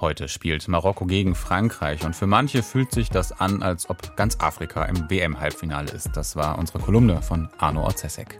Heute 0.00 0.28
spielt 0.28 0.68
Marokko 0.68 1.06
gegen 1.06 1.34
Frankreich 1.34 2.04
und 2.04 2.14
für 2.14 2.28
manche 2.28 2.62
fühlt 2.62 2.92
sich 2.92 3.10
das 3.10 3.32
an, 3.32 3.62
als 3.62 3.90
ob 3.90 4.16
ganz 4.16 4.36
Afrika 4.38 4.84
im 4.84 5.10
WM-Halbfinale 5.10 5.90
ist. 5.90 6.10
Das 6.14 6.36
war 6.36 6.56
unsere 6.56 6.78
Kolumne 6.78 7.20
von 7.20 7.48
Arno 7.58 7.82
Orzesek. 7.82 8.38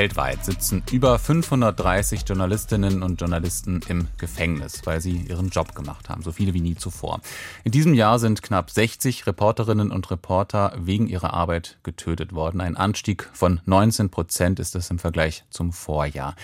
Weltweit 0.00 0.42
sitzen 0.46 0.82
über 0.90 1.18
530 1.18 2.22
Journalistinnen 2.26 3.02
und 3.02 3.20
Journalisten 3.20 3.82
im 3.86 4.08
Gefängnis, 4.16 4.80
weil 4.84 5.02
sie 5.02 5.26
ihren 5.28 5.50
Job 5.50 5.74
gemacht 5.74 6.08
haben, 6.08 6.22
so 6.22 6.32
viele 6.32 6.54
wie 6.54 6.62
nie 6.62 6.74
zuvor. 6.74 7.20
In 7.64 7.72
diesem 7.72 7.92
Jahr 7.92 8.18
sind 8.18 8.40
knapp 8.40 8.70
60 8.70 9.26
Reporterinnen 9.26 9.90
und 9.90 10.10
Reporter 10.10 10.72
wegen 10.78 11.06
ihrer 11.06 11.34
Arbeit 11.34 11.76
getötet 11.82 12.32
worden. 12.32 12.62
Ein 12.62 12.78
Anstieg 12.78 13.28
von 13.34 13.60
19 13.66 14.08
Prozent 14.08 14.58
ist 14.58 14.74
es 14.74 14.90
im 14.90 14.98
Vergleich 14.98 15.44
zum 15.50 15.70
Vorjahr. 15.70 16.34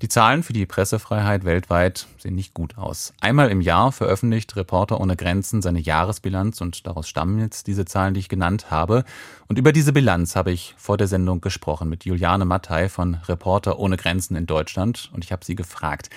Die 0.00 0.08
Zahlen 0.08 0.44
für 0.44 0.52
die 0.52 0.64
Pressefreiheit 0.64 1.44
weltweit 1.44 2.06
sehen 2.18 2.36
nicht 2.36 2.54
gut 2.54 2.78
aus. 2.78 3.12
Einmal 3.20 3.50
im 3.50 3.60
Jahr 3.60 3.90
veröffentlicht 3.90 4.54
Reporter 4.54 5.00
ohne 5.00 5.16
Grenzen 5.16 5.60
seine 5.60 5.80
Jahresbilanz 5.80 6.60
und 6.60 6.86
daraus 6.86 7.08
stammen 7.08 7.40
jetzt 7.40 7.66
diese 7.66 7.84
Zahlen, 7.84 8.14
die 8.14 8.20
ich 8.20 8.28
genannt 8.28 8.70
habe. 8.70 9.02
Und 9.48 9.58
über 9.58 9.72
diese 9.72 9.92
Bilanz 9.92 10.36
habe 10.36 10.52
ich 10.52 10.76
vor 10.78 10.98
der 10.98 11.08
Sendung 11.08 11.40
gesprochen 11.40 11.88
mit 11.88 12.04
Juliane 12.04 12.44
Mattei 12.44 12.88
von 12.88 13.14
Reporter 13.26 13.80
ohne 13.80 13.96
Grenzen 13.96 14.36
in 14.36 14.46
Deutschland 14.46 15.10
und 15.12 15.24
ich 15.24 15.32
habe 15.32 15.44
sie 15.44 15.56
gefragt. 15.56 16.10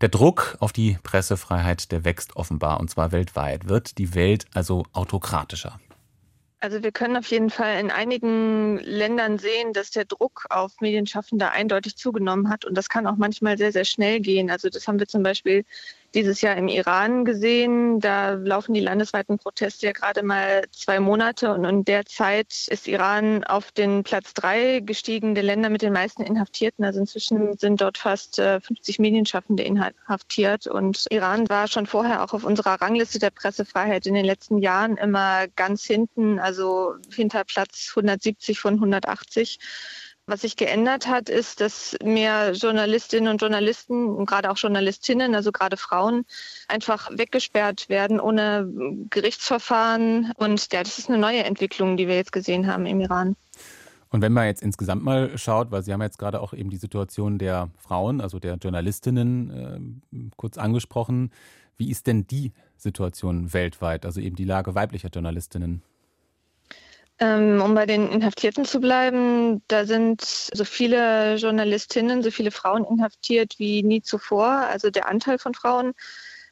Der 0.00 0.08
Druck 0.08 0.56
auf 0.60 0.72
die 0.72 0.96
Pressefreiheit, 1.02 1.92
der 1.92 2.06
wächst 2.06 2.36
offenbar 2.36 2.80
und 2.80 2.88
zwar 2.88 3.12
weltweit. 3.12 3.68
Wird 3.68 3.98
die 3.98 4.14
Welt 4.14 4.46
also 4.54 4.86
autokratischer? 4.94 5.78
Also 6.66 6.82
wir 6.82 6.90
können 6.90 7.16
auf 7.16 7.28
jeden 7.28 7.48
Fall 7.48 7.78
in 7.78 7.92
einigen 7.92 8.78
Ländern 8.78 9.38
sehen, 9.38 9.72
dass 9.72 9.92
der 9.92 10.04
Druck 10.04 10.46
auf 10.50 10.80
Medienschaffende 10.80 11.52
eindeutig 11.52 11.94
zugenommen 11.94 12.48
hat. 12.48 12.64
Und 12.64 12.74
das 12.74 12.88
kann 12.88 13.06
auch 13.06 13.14
manchmal 13.14 13.56
sehr, 13.56 13.70
sehr 13.70 13.84
schnell 13.84 14.18
gehen. 14.18 14.50
Also 14.50 14.68
das 14.68 14.88
haben 14.88 14.98
wir 14.98 15.06
zum 15.06 15.22
Beispiel 15.22 15.64
dieses 16.16 16.40
Jahr 16.40 16.56
im 16.56 16.66
Iran 16.66 17.26
gesehen. 17.26 18.00
Da 18.00 18.32
laufen 18.32 18.72
die 18.72 18.80
landesweiten 18.80 19.38
Proteste 19.38 19.86
ja 19.86 19.92
gerade 19.92 20.22
mal 20.22 20.64
zwei 20.72 20.98
Monate 20.98 21.52
und 21.52 21.64
in 21.66 21.84
der 21.84 22.06
Zeit 22.06 22.66
ist 22.68 22.88
Iran 22.88 23.44
auf 23.44 23.70
den 23.70 24.02
Platz 24.02 24.32
drei 24.32 24.80
gestiegen, 24.80 25.34
der 25.34 25.44
Länder 25.44 25.68
mit 25.68 25.82
den 25.82 25.92
meisten 25.92 26.22
Inhaftierten. 26.22 26.86
Also 26.86 27.00
inzwischen 27.00 27.58
sind 27.58 27.82
dort 27.82 27.98
fast 27.98 28.36
50 28.36 28.98
äh, 28.98 29.02
Medienschaffende 29.02 29.62
inhaftiert 29.62 30.66
und 30.66 31.04
Iran 31.10 31.48
war 31.50 31.68
schon 31.68 31.86
vorher 31.86 32.24
auch 32.24 32.32
auf 32.32 32.44
unserer 32.44 32.80
Rangliste 32.80 33.18
der 33.18 33.30
Pressefreiheit 33.30 34.06
in 34.06 34.14
den 34.14 34.24
letzten 34.24 34.56
Jahren 34.58 34.96
immer 34.96 35.46
ganz 35.48 35.84
hinten, 35.84 36.38
also 36.38 36.94
hinter 37.14 37.44
Platz 37.44 37.92
170 37.94 38.58
von 38.58 38.74
180. 38.74 39.58
Was 40.28 40.40
sich 40.40 40.56
geändert 40.56 41.06
hat, 41.06 41.28
ist, 41.28 41.60
dass 41.60 41.96
mehr 42.02 42.50
Journalistinnen 42.50 43.30
und 43.30 43.40
Journalisten, 43.40 44.26
gerade 44.26 44.50
auch 44.50 44.56
Journalistinnen, 44.56 45.36
also 45.36 45.52
gerade 45.52 45.76
Frauen, 45.76 46.24
einfach 46.66 47.10
weggesperrt 47.16 47.88
werden 47.88 48.18
ohne 48.18 48.68
Gerichtsverfahren. 49.08 50.32
Und 50.36 50.72
ja, 50.72 50.82
das 50.82 50.98
ist 50.98 51.08
eine 51.08 51.18
neue 51.18 51.44
Entwicklung, 51.44 51.96
die 51.96 52.08
wir 52.08 52.16
jetzt 52.16 52.32
gesehen 52.32 52.66
haben 52.66 52.86
im 52.86 53.00
Iran. 53.00 53.36
Und 54.10 54.20
wenn 54.20 54.32
man 54.32 54.46
jetzt 54.46 54.62
insgesamt 54.62 55.04
mal 55.04 55.38
schaut, 55.38 55.70
weil 55.70 55.84
Sie 55.84 55.92
haben 55.92 56.02
jetzt 56.02 56.18
gerade 56.18 56.40
auch 56.40 56.52
eben 56.52 56.70
die 56.70 56.76
Situation 56.76 57.38
der 57.38 57.70
Frauen, 57.78 58.20
also 58.20 58.40
der 58.40 58.56
Journalistinnen 58.56 60.00
äh, 60.12 60.30
kurz 60.36 60.58
angesprochen, 60.58 61.30
wie 61.76 61.90
ist 61.90 62.08
denn 62.08 62.26
die 62.26 62.52
Situation 62.76 63.52
weltweit, 63.52 64.04
also 64.04 64.20
eben 64.20 64.34
die 64.34 64.44
Lage 64.44 64.74
weiblicher 64.74 65.08
Journalistinnen? 65.08 65.82
Ähm, 67.18 67.62
um 67.62 67.74
bei 67.74 67.86
den 67.86 68.10
Inhaftierten 68.12 68.66
zu 68.66 68.78
bleiben, 68.78 69.62
da 69.68 69.86
sind 69.86 70.20
so 70.20 70.64
viele 70.64 71.36
Journalistinnen, 71.36 72.22
so 72.22 72.30
viele 72.30 72.50
Frauen 72.50 72.84
inhaftiert 72.84 73.54
wie 73.58 73.82
nie 73.82 74.02
zuvor. 74.02 74.46
Also 74.46 74.90
der 74.90 75.08
Anteil 75.08 75.38
von 75.38 75.54
Frauen 75.54 75.94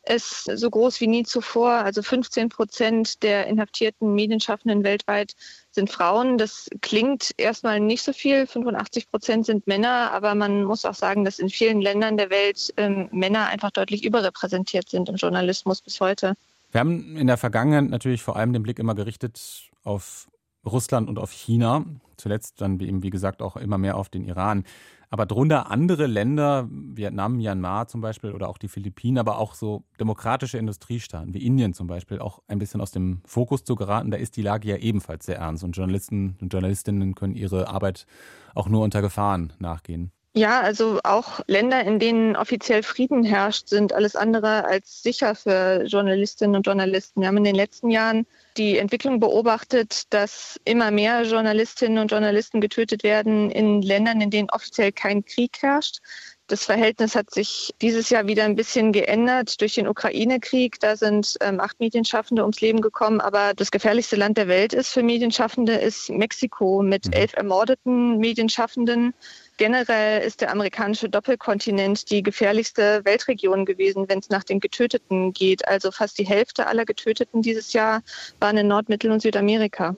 ist 0.08 0.44
so 0.44 0.70
groß 0.70 1.00
wie 1.00 1.06
nie 1.06 1.24
zuvor. 1.24 1.70
Also 1.70 2.02
15 2.02 2.48
Prozent 2.48 3.22
der 3.22 3.46
inhaftierten 3.46 4.14
Medienschaffenden 4.14 4.84
weltweit 4.84 5.34
sind 5.70 5.90
Frauen. 5.90 6.38
Das 6.38 6.68
klingt 6.80 7.32
erstmal 7.36 7.80
nicht 7.80 8.02
so 8.02 8.14
viel. 8.14 8.46
85 8.46 9.10
Prozent 9.10 9.44
sind 9.44 9.66
Männer, 9.66 10.12
aber 10.12 10.34
man 10.34 10.64
muss 10.64 10.86
auch 10.86 10.94
sagen, 10.94 11.24
dass 11.24 11.38
in 11.38 11.50
vielen 11.50 11.82
Ländern 11.82 12.16
der 12.16 12.30
Welt 12.30 12.72
ähm, 12.78 13.08
Männer 13.12 13.48
einfach 13.48 13.70
deutlich 13.70 14.02
überrepräsentiert 14.02 14.88
sind 14.88 15.10
im 15.10 15.16
Journalismus 15.16 15.82
bis 15.82 16.00
heute. 16.00 16.34
Wir 16.72 16.80
haben 16.80 17.16
in 17.16 17.26
der 17.26 17.36
Vergangenheit 17.36 17.90
natürlich 17.90 18.22
vor 18.22 18.36
allem 18.36 18.52
den 18.52 18.62
Blick 18.62 18.78
immer 18.78 18.94
gerichtet 18.94 19.40
auf 19.84 20.26
Russland 20.66 21.08
und 21.08 21.18
auf 21.18 21.32
China. 21.32 21.84
Zuletzt 22.16 22.60
dann 22.60 22.78
eben, 22.80 23.02
wie 23.02 23.10
gesagt, 23.10 23.42
auch 23.42 23.56
immer 23.56 23.78
mehr 23.78 23.96
auf 23.96 24.08
den 24.08 24.24
Iran. 24.24 24.64
Aber 25.10 25.26
drunter 25.26 25.70
andere 25.70 26.06
Länder, 26.06 26.68
Vietnam, 26.70 27.36
Myanmar 27.36 27.86
zum 27.86 28.00
Beispiel 28.00 28.32
oder 28.32 28.48
auch 28.48 28.58
die 28.58 28.66
Philippinen, 28.66 29.18
aber 29.18 29.38
auch 29.38 29.54
so 29.54 29.84
demokratische 30.00 30.58
Industriestaaten 30.58 31.34
wie 31.34 31.46
Indien 31.46 31.72
zum 31.72 31.86
Beispiel 31.86 32.18
auch 32.18 32.42
ein 32.48 32.58
bisschen 32.58 32.80
aus 32.80 32.90
dem 32.90 33.20
Fokus 33.24 33.62
zu 33.62 33.76
geraten. 33.76 34.10
Da 34.10 34.16
ist 34.16 34.36
die 34.36 34.42
Lage 34.42 34.68
ja 34.68 34.76
ebenfalls 34.76 35.26
sehr 35.26 35.38
ernst 35.38 35.62
und 35.62 35.76
Journalisten 35.76 36.36
und 36.40 36.52
Journalistinnen 36.52 37.14
können 37.14 37.36
ihre 37.36 37.68
Arbeit 37.68 38.06
auch 38.54 38.68
nur 38.68 38.82
unter 38.82 39.02
Gefahren 39.02 39.52
nachgehen. 39.60 40.10
Ja, 40.36 40.60
also 40.62 40.98
auch 41.04 41.40
Länder, 41.46 41.84
in 41.84 42.00
denen 42.00 42.34
offiziell 42.34 42.82
Frieden 42.82 43.22
herrscht, 43.22 43.68
sind 43.68 43.92
alles 43.92 44.16
andere 44.16 44.64
als 44.64 45.00
sicher 45.00 45.36
für 45.36 45.84
Journalistinnen 45.86 46.56
und 46.56 46.66
Journalisten. 46.66 47.20
Wir 47.20 47.28
haben 47.28 47.36
in 47.36 47.44
den 47.44 47.54
letzten 47.54 47.88
Jahren 47.88 48.26
die 48.56 48.78
Entwicklung 48.78 49.20
beobachtet, 49.20 50.12
dass 50.12 50.60
immer 50.64 50.90
mehr 50.90 51.22
Journalistinnen 51.22 51.98
und 51.98 52.10
Journalisten 52.10 52.60
getötet 52.60 53.04
werden 53.04 53.48
in 53.52 53.80
Ländern, 53.80 54.20
in 54.20 54.30
denen 54.30 54.50
offiziell 54.50 54.90
kein 54.90 55.24
Krieg 55.24 55.62
herrscht. 55.62 56.00
Das 56.46 56.66
Verhältnis 56.66 57.16
hat 57.16 57.32
sich 57.32 57.74
dieses 57.80 58.10
Jahr 58.10 58.26
wieder 58.26 58.44
ein 58.44 58.54
bisschen 58.54 58.92
geändert 58.92 59.58
durch 59.62 59.76
den 59.76 59.88
Ukraine-Krieg. 59.88 60.78
Da 60.78 60.94
sind 60.94 61.38
ähm, 61.40 61.58
acht 61.58 61.80
Medienschaffende 61.80 62.42
ums 62.42 62.60
Leben 62.60 62.82
gekommen. 62.82 63.22
Aber 63.22 63.54
das 63.54 63.70
gefährlichste 63.70 64.16
Land 64.16 64.36
der 64.36 64.46
Welt 64.46 64.74
ist 64.74 64.90
für 64.90 65.02
Medienschaffende 65.02 65.72
ist 65.72 66.10
Mexiko 66.10 66.82
mit 66.82 67.06
mhm. 67.06 67.12
elf 67.14 67.32
ermordeten 67.32 68.18
Medienschaffenden. 68.18 69.14
Generell 69.56 70.20
ist 70.20 70.42
der 70.42 70.50
amerikanische 70.50 71.08
Doppelkontinent 71.08 72.10
die 72.10 72.22
gefährlichste 72.22 73.00
Weltregion 73.04 73.64
gewesen, 73.64 74.06
wenn 74.10 74.18
es 74.18 74.28
nach 74.28 74.44
den 74.44 74.60
Getöteten 74.60 75.32
geht. 75.32 75.66
Also 75.66 75.92
fast 75.92 76.18
die 76.18 76.26
Hälfte 76.26 76.66
aller 76.66 76.84
Getöteten 76.84 77.40
dieses 77.40 77.72
Jahr 77.72 78.02
waren 78.38 78.58
in 78.58 78.68
Nord-, 78.68 78.90
Mittel- 78.90 79.12
und 79.12 79.22
Südamerika. 79.22 79.96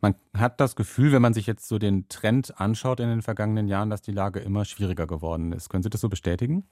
Man 0.00 0.14
hat 0.36 0.60
das 0.60 0.76
Gefühl, 0.76 1.12
wenn 1.12 1.22
man 1.22 1.34
sich 1.34 1.46
jetzt 1.46 1.68
so 1.68 1.78
den 1.78 2.08
Trend 2.08 2.60
anschaut 2.60 3.00
in 3.00 3.08
den 3.08 3.22
vergangenen 3.22 3.66
Jahren, 3.66 3.90
dass 3.90 4.02
die 4.02 4.12
Lage 4.12 4.40
immer 4.40 4.64
schwieriger 4.64 5.06
geworden 5.06 5.52
ist. 5.52 5.68
Können 5.68 5.82
Sie 5.82 5.90
das 5.90 6.00
so 6.00 6.08
bestätigen? 6.08 6.64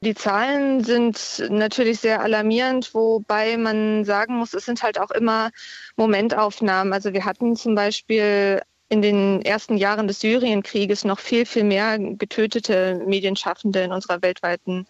Die 0.00 0.14
Zahlen 0.14 0.84
sind 0.84 1.44
natürlich 1.50 1.98
sehr 1.98 2.20
alarmierend, 2.20 2.94
wobei 2.94 3.56
man 3.56 4.04
sagen 4.04 4.36
muss, 4.36 4.54
es 4.54 4.64
sind 4.64 4.82
halt 4.82 4.98
auch 4.98 5.10
immer 5.10 5.50
Momentaufnahmen. 5.96 6.92
Also 6.92 7.12
wir 7.12 7.24
hatten 7.24 7.56
zum 7.56 7.74
Beispiel 7.74 8.62
in 8.88 9.02
den 9.02 9.42
ersten 9.42 9.76
Jahren 9.76 10.06
des 10.06 10.20
Syrienkrieges 10.20 11.04
noch 11.04 11.18
viel, 11.18 11.44
viel 11.46 11.64
mehr 11.64 11.98
getötete 11.98 13.02
Medienschaffende 13.06 13.82
in 13.82 13.92
unserer 13.92 14.22
weltweiten 14.22 14.86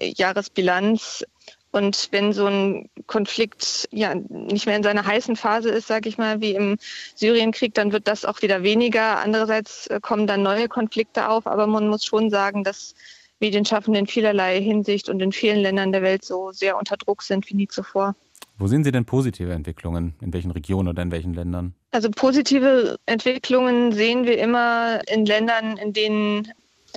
Jahresbilanz. 0.00 1.24
Und 1.72 2.08
wenn 2.10 2.32
so 2.32 2.46
ein 2.46 2.90
Konflikt 3.06 3.88
ja 3.92 4.14
nicht 4.14 4.66
mehr 4.66 4.76
in 4.76 4.82
seiner 4.82 5.06
heißen 5.06 5.36
Phase 5.36 5.70
ist, 5.70 5.86
sage 5.86 6.08
ich 6.08 6.18
mal, 6.18 6.40
wie 6.40 6.54
im 6.54 6.78
Syrienkrieg, 7.14 7.74
dann 7.74 7.92
wird 7.92 8.08
das 8.08 8.24
auch 8.24 8.42
wieder 8.42 8.62
weniger. 8.62 9.20
Andererseits 9.20 9.86
äh, 9.86 10.00
kommen 10.00 10.26
dann 10.26 10.42
neue 10.42 10.68
Konflikte 10.68 11.28
auf, 11.28 11.46
aber 11.46 11.66
man 11.66 11.88
muss 11.88 12.04
schon 12.04 12.30
sagen, 12.30 12.64
dass 12.64 12.94
Medienschaffende 13.38 14.00
in 14.00 14.06
vielerlei 14.06 14.60
Hinsicht 14.60 15.08
und 15.08 15.20
in 15.20 15.32
vielen 15.32 15.60
Ländern 15.60 15.92
der 15.92 16.02
Welt 16.02 16.24
so 16.24 16.50
sehr 16.52 16.76
unter 16.76 16.96
Druck 16.96 17.22
sind 17.22 17.48
wie 17.48 17.54
nie 17.54 17.68
zuvor. 17.68 18.14
Wo 18.58 18.66
sehen 18.66 18.84
Sie 18.84 18.92
denn 18.92 19.06
positive 19.06 19.52
Entwicklungen? 19.52 20.14
In 20.20 20.34
welchen 20.34 20.50
Regionen 20.50 20.88
oder 20.88 21.02
in 21.02 21.10
welchen 21.10 21.32
Ländern? 21.32 21.72
Also 21.92 22.10
positive 22.10 22.98
Entwicklungen 23.06 23.92
sehen 23.92 24.26
wir 24.26 24.38
immer 24.38 25.00
in 25.08 25.24
Ländern, 25.24 25.78
in 25.78 25.94
denen 25.94 26.52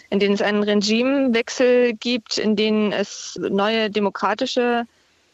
in 0.10 0.20
denen 0.20 0.36
es 0.36 0.42
einen 0.42 0.64
Regimewechsel 0.64 1.94
gibt, 1.94 2.38
in 2.38 2.56
denen 2.56 2.92
es 2.92 3.38
neue 3.40 3.90
demokratische 3.90 4.86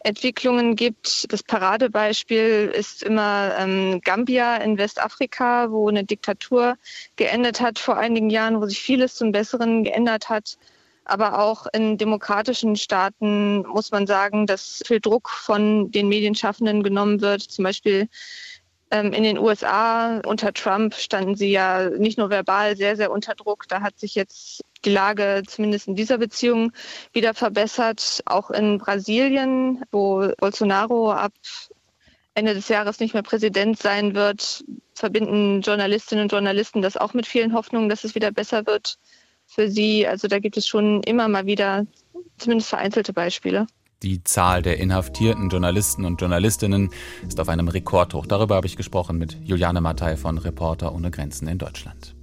Entwicklungen 0.03 0.75
gibt. 0.75 1.31
Das 1.31 1.43
Paradebeispiel 1.43 2.71
ist 2.73 3.03
immer 3.03 3.53
ähm, 3.57 4.01
Gambia 4.03 4.57
in 4.57 4.77
Westafrika, 4.77 5.71
wo 5.71 5.89
eine 5.89 6.05
Diktatur 6.05 6.77
geendet 7.17 7.59
hat 7.59 7.79
vor 7.79 7.97
einigen 7.97 8.29
Jahren, 8.29 8.61
wo 8.61 8.65
sich 8.65 8.81
vieles 8.81 9.15
zum 9.15 9.31
Besseren 9.31 9.83
geändert 9.83 10.29
hat. 10.29 10.57
Aber 11.03 11.39
auch 11.39 11.65
in 11.73 11.97
demokratischen 11.97 12.75
Staaten 12.75 13.63
muss 13.67 13.91
man 13.91 14.07
sagen, 14.07 14.45
dass 14.45 14.81
viel 14.85 15.01
Druck 15.01 15.29
von 15.29 15.91
den 15.91 16.07
Medienschaffenden 16.07 16.83
genommen 16.83 17.19
wird. 17.19 17.41
Zum 17.41 17.63
Beispiel 17.63 18.07
in 18.91 19.23
den 19.23 19.37
USA 19.37 20.19
unter 20.25 20.51
Trump 20.51 20.95
standen 20.95 21.35
sie 21.35 21.51
ja 21.51 21.89
nicht 21.89 22.17
nur 22.17 22.31
verbal 22.31 22.75
sehr, 22.75 22.95
sehr 22.95 23.11
unter 23.11 23.35
Druck. 23.35 23.67
Da 23.67 23.81
hat 23.81 23.99
sich 23.99 24.15
jetzt 24.15 24.61
die 24.83 24.89
Lage 24.89 25.43
zumindest 25.45 25.87
in 25.87 25.95
dieser 25.95 26.17
Beziehung 26.17 26.71
wieder 27.13 27.35
verbessert. 27.35 28.21
Auch 28.25 28.49
in 28.49 28.79
Brasilien, 28.79 29.83
wo 29.91 30.31
Bolsonaro 30.37 31.11
ab 31.11 31.33
Ende 32.33 32.55
des 32.55 32.67
Jahres 32.69 32.99
nicht 32.99 33.13
mehr 33.13 33.23
Präsident 33.23 33.77
sein 33.77 34.15
wird, 34.15 34.63
verbinden 34.95 35.61
Journalistinnen 35.61 36.23
und 36.23 36.31
Journalisten 36.31 36.81
das 36.81 36.97
auch 36.97 37.13
mit 37.13 37.27
vielen 37.27 37.53
Hoffnungen, 37.53 37.89
dass 37.89 38.03
es 38.03 38.15
wieder 38.15 38.31
besser 38.31 38.65
wird 38.65 38.97
für 39.45 39.69
sie. 39.69 40.07
Also 40.07 40.27
da 40.27 40.39
gibt 40.39 40.57
es 40.57 40.67
schon 40.67 41.03
immer 41.03 41.27
mal 41.27 41.45
wieder 41.45 41.85
zumindest 42.37 42.69
vereinzelte 42.69 43.13
Beispiele. 43.13 43.67
Die 44.01 44.23
Zahl 44.23 44.61
der 44.61 44.77
inhaftierten 44.77 45.49
Journalisten 45.49 46.05
und 46.05 46.21
Journalistinnen 46.21 46.89
ist 47.27 47.37
auf 47.41 47.49
einem 47.49 47.67
Rekordhoch. 47.67 48.25
Darüber 48.25 48.55
habe 48.55 48.65
ich 48.65 48.77
gesprochen 48.77 49.17
mit 49.17 49.37
Juliane 49.43 49.81
Mattei 49.81 50.15
von 50.15 50.37
Reporter 50.37 50.95
ohne 50.95 51.11
Grenzen 51.11 51.49
in 51.49 51.57
Deutschland. 51.57 52.15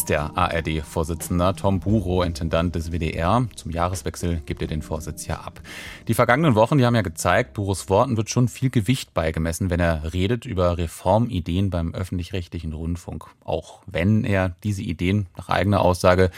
Ist 0.00 0.08
der 0.08 0.34
ARD-Vorsitzender 0.34 1.54
Tom 1.54 1.78
Buro 1.78 2.22
Intendant 2.22 2.74
des 2.74 2.90
WDR. 2.90 3.46
Zum 3.54 3.70
Jahreswechsel 3.70 4.40
gibt 4.46 4.62
er 4.62 4.66
den 4.66 4.80
Vorsitz 4.80 5.26
ja 5.26 5.40
ab. 5.40 5.60
Die 6.08 6.14
vergangenen 6.14 6.54
Wochen, 6.54 6.78
die 6.78 6.86
haben 6.86 6.94
ja 6.94 7.02
gezeigt, 7.02 7.52
Buros 7.52 7.90
Worten 7.90 8.16
wird 8.16 8.30
schon 8.30 8.48
viel 8.48 8.70
Gewicht 8.70 9.12
beigemessen, 9.12 9.68
wenn 9.68 9.78
er 9.78 10.14
redet 10.14 10.46
über 10.46 10.78
Reformideen 10.78 11.68
beim 11.68 11.92
öffentlich-rechtlichen 11.92 12.72
Rundfunk. 12.72 13.26
Auch 13.44 13.82
wenn 13.84 14.24
er 14.24 14.56
diese 14.64 14.80
Ideen 14.80 15.26
nach 15.36 15.50
eigener 15.50 15.82
Aussage 15.82 16.30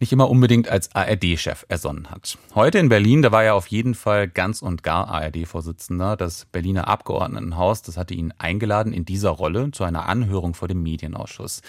nicht 0.00 0.12
immer 0.12 0.28
unbedingt 0.28 0.68
als 0.68 0.94
ARD-Chef 0.94 1.64
ersonnen 1.68 2.10
hat. 2.10 2.36
Heute 2.54 2.78
in 2.78 2.88
Berlin, 2.88 3.22
da 3.22 3.32
war 3.32 3.44
er 3.44 3.54
auf 3.54 3.68
jeden 3.68 3.94
Fall 3.94 4.28
ganz 4.28 4.62
und 4.62 4.82
gar 4.82 5.08
ARD-Vorsitzender. 5.08 6.16
Das 6.16 6.44
Berliner 6.46 6.88
Abgeordnetenhaus, 6.88 7.82
das 7.82 7.96
hatte 7.96 8.14
ihn 8.14 8.32
eingeladen 8.36 8.92
in 8.92 9.04
dieser 9.04 9.30
Rolle 9.30 9.70
zu 9.70 9.84
einer 9.84 10.08
Anhörung 10.08 10.54
vor 10.54 10.68
dem 10.68 10.82
Medienausschuss. 10.82 11.62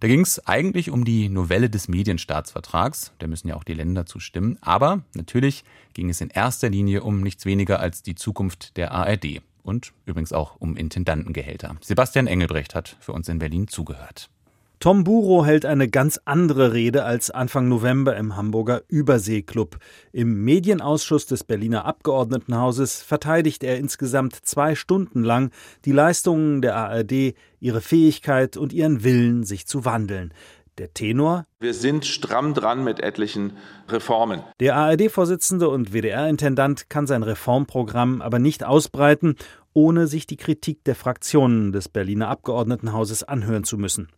Da 0.00 0.08
ging 0.08 0.22
es 0.22 0.46
eigentlich 0.46 0.90
um 0.90 1.04
die 1.04 1.28
Novelle 1.28 1.68
des 1.68 1.86
Medienstaatsvertrags. 1.86 3.12
Da 3.18 3.26
müssen 3.26 3.48
ja 3.48 3.56
auch 3.56 3.64
die 3.64 3.74
Länder 3.74 4.06
zustimmen. 4.06 4.56
Aber 4.62 5.02
natürlich 5.12 5.62
ging 5.92 6.08
es 6.08 6.22
in 6.22 6.30
erster 6.30 6.70
Linie 6.70 7.02
um 7.02 7.20
nichts 7.20 7.44
weniger 7.44 7.80
als 7.80 8.02
die 8.02 8.14
Zukunft 8.14 8.78
der 8.78 8.92
ARD. 8.92 9.42
Und 9.62 9.92
übrigens 10.06 10.32
auch 10.32 10.56
um 10.58 10.74
Intendantengehälter. 10.74 11.76
Sebastian 11.82 12.26
Engelbrecht 12.26 12.74
hat 12.74 12.96
für 13.00 13.12
uns 13.12 13.28
in 13.28 13.38
Berlin 13.38 13.68
zugehört. 13.68 14.30
Tom 14.82 15.04
Buro 15.04 15.44
hält 15.44 15.66
eine 15.66 15.90
ganz 15.90 16.18
andere 16.24 16.72
Rede 16.72 17.04
als 17.04 17.30
Anfang 17.30 17.68
November 17.68 18.16
im 18.16 18.34
Hamburger 18.38 18.80
Überseeklub. 18.88 19.76
Im 20.10 20.42
Medienausschuss 20.42 21.26
des 21.26 21.44
Berliner 21.44 21.84
Abgeordnetenhauses 21.84 23.02
verteidigt 23.02 23.62
er 23.62 23.76
insgesamt 23.76 24.36
zwei 24.36 24.74
Stunden 24.74 25.22
lang 25.22 25.50
die 25.84 25.92
Leistungen 25.92 26.62
der 26.62 26.76
ARD, 26.76 27.34
ihre 27.60 27.82
Fähigkeit 27.82 28.56
und 28.56 28.72
ihren 28.72 29.04
Willen, 29.04 29.44
sich 29.44 29.66
zu 29.66 29.84
wandeln. 29.84 30.32
Der 30.80 30.94
Tenor? 30.94 31.44
Wir 31.58 31.74
sind 31.74 32.06
stramm 32.06 32.54
dran 32.54 32.82
mit 32.82 33.00
etlichen 33.00 33.52
Reformen. 33.90 34.40
Der 34.60 34.76
ARD-Vorsitzende 34.76 35.68
und 35.68 35.92
WDR-Intendant 35.92 36.88
kann 36.88 37.06
sein 37.06 37.22
Reformprogramm 37.22 38.22
aber 38.22 38.38
nicht 38.38 38.64
ausbreiten, 38.64 39.36
ohne 39.74 40.06
sich 40.06 40.26
die 40.26 40.38
Kritik 40.38 40.82
der 40.84 40.94
Fraktionen 40.94 41.72
des 41.72 41.90
Berliner 41.90 42.28
Abgeordnetenhauses 42.28 43.24
anhören 43.24 43.64
zu 43.64 43.76
müssen. 43.76 44.08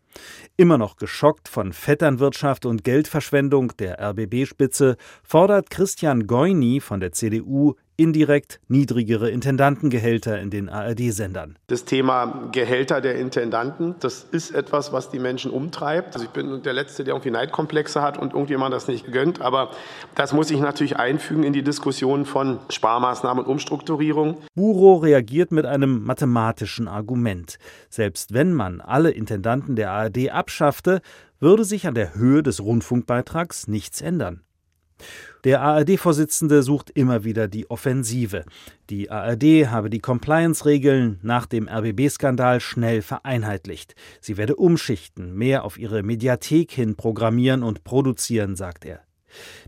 Immer 0.56 0.78
noch 0.78 0.98
geschockt 0.98 1.48
von 1.48 1.72
Vetternwirtschaft 1.72 2.64
und 2.64 2.84
Geldverschwendung 2.84 3.76
der 3.78 3.98
RBB-Spitze 4.00 4.96
fordert 5.24 5.68
Christian 5.68 6.28
Goini 6.28 6.78
von 6.78 7.00
der 7.00 7.10
CDU 7.10 7.74
indirekt 7.96 8.60
niedrigere 8.68 9.30
Intendantengehälter 9.30 10.40
in 10.40 10.50
den 10.50 10.68
ARD-Sendern. 10.68 11.58
Das 11.66 11.84
Thema 11.84 12.48
Gehälter 12.52 13.00
der 13.00 13.16
Intendanten, 13.16 13.94
das 14.00 14.24
ist 14.24 14.50
etwas, 14.52 14.92
was 14.92 15.10
die 15.10 15.18
Menschen 15.18 15.50
umtreibt. 15.50 16.14
Also 16.14 16.24
ich 16.24 16.30
bin 16.30 16.62
der 16.62 16.72
Letzte, 16.72 17.04
der 17.04 17.14
irgendwie 17.14 17.30
Neidkomplexe 17.30 18.02
hat 18.02 18.18
und 18.18 18.32
irgendjemand 18.32 18.74
das 18.74 18.88
nicht 18.88 19.12
gönnt, 19.12 19.40
aber 19.40 19.70
das 20.14 20.32
muss 20.32 20.50
ich 20.50 20.60
natürlich 20.60 20.96
einfügen 20.96 21.44
in 21.44 21.52
die 21.52 21.62
Diskussion 21.62 22.24
von 22.24 22.58
Sparmaßnahmen 22.70 23.44
und 23.44 23.50
Umstrukturierung. 23.50 24.38
Buro 24.54 24.96
reagiert 24.96 25.52
mit 25.52 25.66
einem 25.66 26.04
mathematischen 26.04 26.88
Argument. 26.88 27.58
Selbst 27.88 28.32
wenn 28.32 28.52
man 28.52 28.80
alle 28.80 29.10
Intendanten 29.10 29.76
der 29.76 29.90
ARD 29.90 30.30
abschaffte, 30.30 31.00
würde 31.40 31.64
sich 31.64 31.86
an 31.86 31.94
der 31.94 32.14
Höhe 32.14 32.42
des 32.42 32.60
Rundfunkbeitrags 32.60 33.66
nichts 33.66 34.00
ändern. 34.00 34.42
Der 35.44 35.60
ARD-Vorsitzende 35.60 36.62
sucht 36.62 36.90
immer 36.90 37.24
wieder 37.24 37.48
die 37.48 37.68
Offensive. 37.68 38.44
Die 38.90 39.10
ARD 39.10 39.68
habe 39.70 39.90
die 39.90 39.98
Compliance-Regeln 39.98 41.18
nach 41.22 41.46
dem 41.46 41.68
RBB-Skandal 41.68 42.60
schnell 42.60 43.02
vereinheitlicht. 43.02 43.96
Sie 44.20 44.36
werde 44.36 44.54
umschichten, 44.54 45.34
mehr 45.34 45.64
auf 45.64 45.78
ihre 45.78 46.04
Mediathek 46.04 46.70
hin 46.70 46.94
programmieren 46.94 47.64
und 47.64 47.82
produzieren, 47.82 48.54
sagt 48.54 48.84
er. 48.84 49.00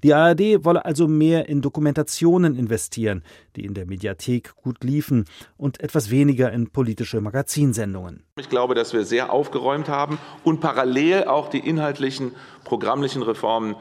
Die 0.04 0.14
ARD 0.14 0.64
wolle 0.64 0.84
also 0.84 1.08
mehr 1.08 1.48
in 1.48 1.60
Dokumentationen 1.60 2.54
investieren, 2.54 3.24
die 3.56 3.64
in 3.64 3.74
der 3.74 3.87
Mediathek 3.87 4.54
gut 4.54 4.84
liefen, 4.84 5.24
und 5.56 5.80
etwas 5.80 6.08
weniger 6.08 6.52
in 6.52 6.70
politische 6.70 7.20
Magazinsendungen. 7.20 8.22
Ich 8.38 8.48
glaube, 8.48 8.76
dass 8.76 8.92
wir 8.92 9.04
sehr 9.04 9.32
aufgeräumt 9.32 9.88
haben 9.88 10.18
und 10.44 10.60
parallel 10.60 11.24
auch 11.24 11.48
die 11.48 11.58
inhaltlichen, 11.58 12.32
programmlichen 12.62 13.22
Reformen 13.22 13.74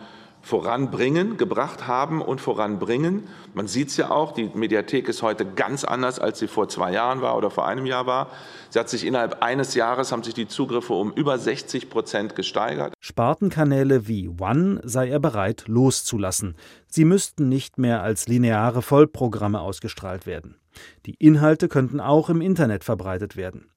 voranbringen, 0.43 1.37
gebracht 1.37 1.87
haben 1.87 2.21
und 2.21 2.41
voranbringen. 2.41 3.23
Man 3.53 3.67
sieht 3.67 3.87
es 3.87 3.97
ja 3.97 4.11
auch, 4.11 4.33
die 4.33 4.51
Mediathek 4.53 5.07
ist 5.07 5.23
heute 5.23 5.45
ganz 5.45 5.85
anders, 5.85 6.19
als 6.19 6.39
sie 6.39 6.47
vor 6.47 6.67
zwei 6.67 6.91
Jahren 6.91 7.21
war 7.21 7.37
oder 7.37 7.49
vor 7.49 7.65
einem 7.65 7.85
Jahr 7.85 8.05
war. 8.05 8.29
Sie 8.69 8.77
hat 8.77 8.89
sich 8.89 9.05
innerhalb 9.05 9.41
eines 9.41 9.73
Jahres 9.73 10.11
haben 10.11 10.21
sich 10.21 10.33
die 10.33 10.47
Zugriffe 10.47 10.93
um 10.93 11.13
über 11.13 11.39
60 11.39 11.89
Prozent 11.89 12.35
gesteigert. 12.35 12.93
Spartenkanäle 12.99 14.07
wie 14.07 14.27
One 14.27 14.81
sei 14.83 15.09
er 15.09 15.19
bereit 15.19 15.63
loszulassen. 15.67 16.55
Sie 16.87 17.05
müssten 17.05 17.47
nicht 17.47 17.77
mehr 17.77 18.03
als 18.03 18.27
lineare 18.27 18.81
Vollprogramme 18.81 19.61
ausgestrahlt 19.61 20.25
werden. 20.25 20.57
Die 21.05 21.15
Inhalte 21.15 21.69
könnten 21.69 22.01
auch 22.01 22.29
im 22.29 22.41
Internet 22.41 22.83
verbreitet 22.83 23.37
werden. 23.37 23.72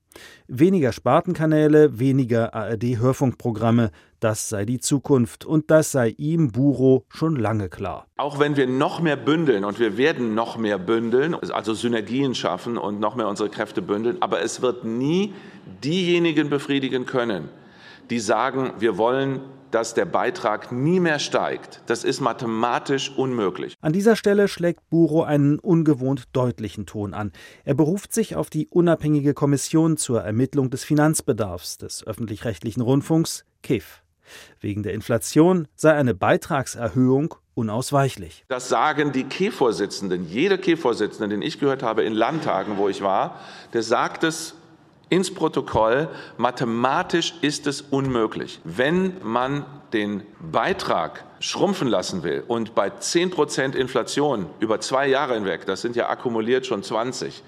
Weniger 0.48 0.92
Spartenkanäle, 0.92 1.98
weniger 1.98 2.54
ARD-Hörfunkprogramme, 2.54 3.90
das 4.20 4.48
sei 4.48 4.64
die 4.64 4.80
Zukunft 4.80 5.44
und 5.44 5.70
das 5.70 5.92
sei 5.92 6.08
ihm, 6.16 6.52
Buro, 6.52 7.04
schon 7.08 7.36
lange 7.36 7.68
klar. 7.68 8.06
Auch 8.16 8.38
wenn 8.38 8.56
wir 8.56 8.66
noch 8.66 9.00
mehr 9.00 9.16
bündeln 9.16 9.64
und 9.64 9.78
wir 9.78 9.96
werden 9.96 10.34
noch 10.34 10.56
mehr 10.56 10.78
bündeln, 10.78 11.34
also 11.34 11.74
Synergien 11.74 12.34
schaffen 12.34 12.78
und 12.78 13.00
noch 13.00 13.14
mehr 13.14 13.28
unsere 13.28 13.50
Kräfte 13.50 13.82
bündeln, 13.82 14.16
aber 14.20 14.40
es 14.42 14.62
wird 14.62 14.84
nie 14.84 15.34
diejenigen 15.84 16.48
befriedigen 16.48 17.06
können, 17.06 17.48
die 18.10 18.20
sagen, 18.20 18.72
wir 18.78 18.96
wollen 18.98 19.40
dass 19.70 19.94
der 19.94 20.04
Beitrag 20.04 20.72
nie 20.72 21.00
mehr 21.00 21.18
steigt. 21.18 21.82
Das 21.86 22.04
ist 22.04 22.20
mathematisch 22.20 23.10
unmöglich. 23.16 23.74
An 23.80 23.92
dieser 23.92 24.16
Stelle 24.16 24.48
schlägt 24.48 24.88
Buro 24.90 25.22
einen 25.22 25.58
ungewohnt 25.58 26.24
deutlichen 26.32 26.86
Ton 26.86 27.14
an. 27.14 27.32
Er 27.64 27.74
beruft 27.74 28.12
sich 28.12 28.36
auf 28.36 28.50
die 28.50 28.68
unabhängige 28.68 29.34
Kommission 29.34 29.96
zur 29.96 30.22
Ermittlung 30.22 30.70
des 30.70 30.84
Finanzbedarfs 30.84 31.78
des 31.78 32.06
öffentlich-rechtlichen 32.06 32.80
Rundfunks, 32.80 33.44
KIF. 33.62 34.02
Wegen 34.60 34.82
der 34.82 34.94
Inflation 34.94 35.68
sei 35.76 35.92
eine 35.92 36.14
Beitragserhöhung 36.14 37.34
unausweichlich. 37.54 38.44
Das 38.48 38.68
sagen 38.68 39.12
die 39.12 39.24
KIF-Vorsitzenden. 39.24 40.28
Jeder 40.28 40.58
KIF-Vorsitzende, 40.58 41.28
den 41.28 41.42
ich 41.42 41.58
gehört 41.58 41.82
habe 41.82 42.02
in 42.02 42.12
Landtagen, 42.12 42.76
wo 42.76 42.88
ich 42.88 43.02
war, 43.02 43.40
der 43.72 43.82
sagt 43.82 44.24
es 44.24 44.54
ins 45.08 45.32
Protokoll, 45.32 46.08
mathematisch 46.36 47.34
ist 47.40 47.66
es 47.66 47.80
unmöglich. 47.80 48.60
Wenn 48.64 49.14
man 49.22 49.64
den 49.92 50.22
Beitrag 50.40 51.24
schrumpfen 51.38 51.88
lassen 51.88 52.22
will 52.22 52.42
und 52.46 52.74
bei 52.74 52.90
10 52.90 53.30
Prozent 53.30 53.74
Inflation 53.74 54.46
über 54.58 54.80
zwei 54.80 55.06
Jahre 55.06 55.34
hinweg, 55.34 55.66
das 55.66 55.80
sind 55.82 55.96
ja 55.96 56.08
akkumuliert 56.08 56.66
schon 56.66 56.82
20, 56.82 57.42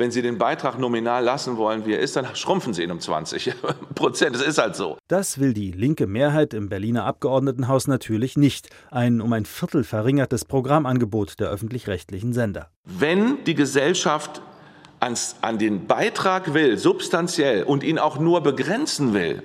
wenn 0.00 0.10
Sie 0.10 0.22
den 0.22 0.38
Beitrag 0.38 0.78
nominal 0.78 1.22
lassen 1.22 1.58
wollen, 1.58 1.84
wie 1.84 1.92
er 1.92 2.00
ist, 2.00 2.16
dann 2.16 2.26
schrumpfen 2.34 2.72
Sie 2.72 2.82
ihn 2.82 2.90
um 2.90 3.00
20 3.00 3.52
Prozent. 3.94 4.34
Das 4.34 4.42
ist 4.42 4.58
halt 4.58 4.74
so. 4.74 4.96
Das 5.08 5.38
will 5.38 5.52
die 5.52 5.72
linke 5.72 6.06
Mehrheit 6.06 6.54
im 6.54 6.70
Berliner 6.70 7.04
Abgeordnetenhaus 7.04 7.86
natürlich 7.86 8.36
nicht. 8.38 8.70
Ein 8.90 9.20
um 9.20 9.32
ein 9.34 9.44
Viertel 9.44 9.84
verringertes 9.84 10.46
Programmangebot 10.46 11.38
der 11.38 11.50
öffentlich-rechtlichen 11.50 12.32
Sender. 12.32 12.70
Wenn 12.84 13.44
die 13.44 13.54
Gesellschaft 13.54 14.40
ans, 15.00 15.36
an 15.40 15.58
den 15.58 15.86
Beitrag 15.86 16.54
will, 16.54 16.78
substanziell 16.78 17.62
und 17.64 17.82
ihn 17.82 17.98
auch 17.98 18.18
nur 18.18 18.42
begrenzen 18.42 19.14
will, 19.14 19.42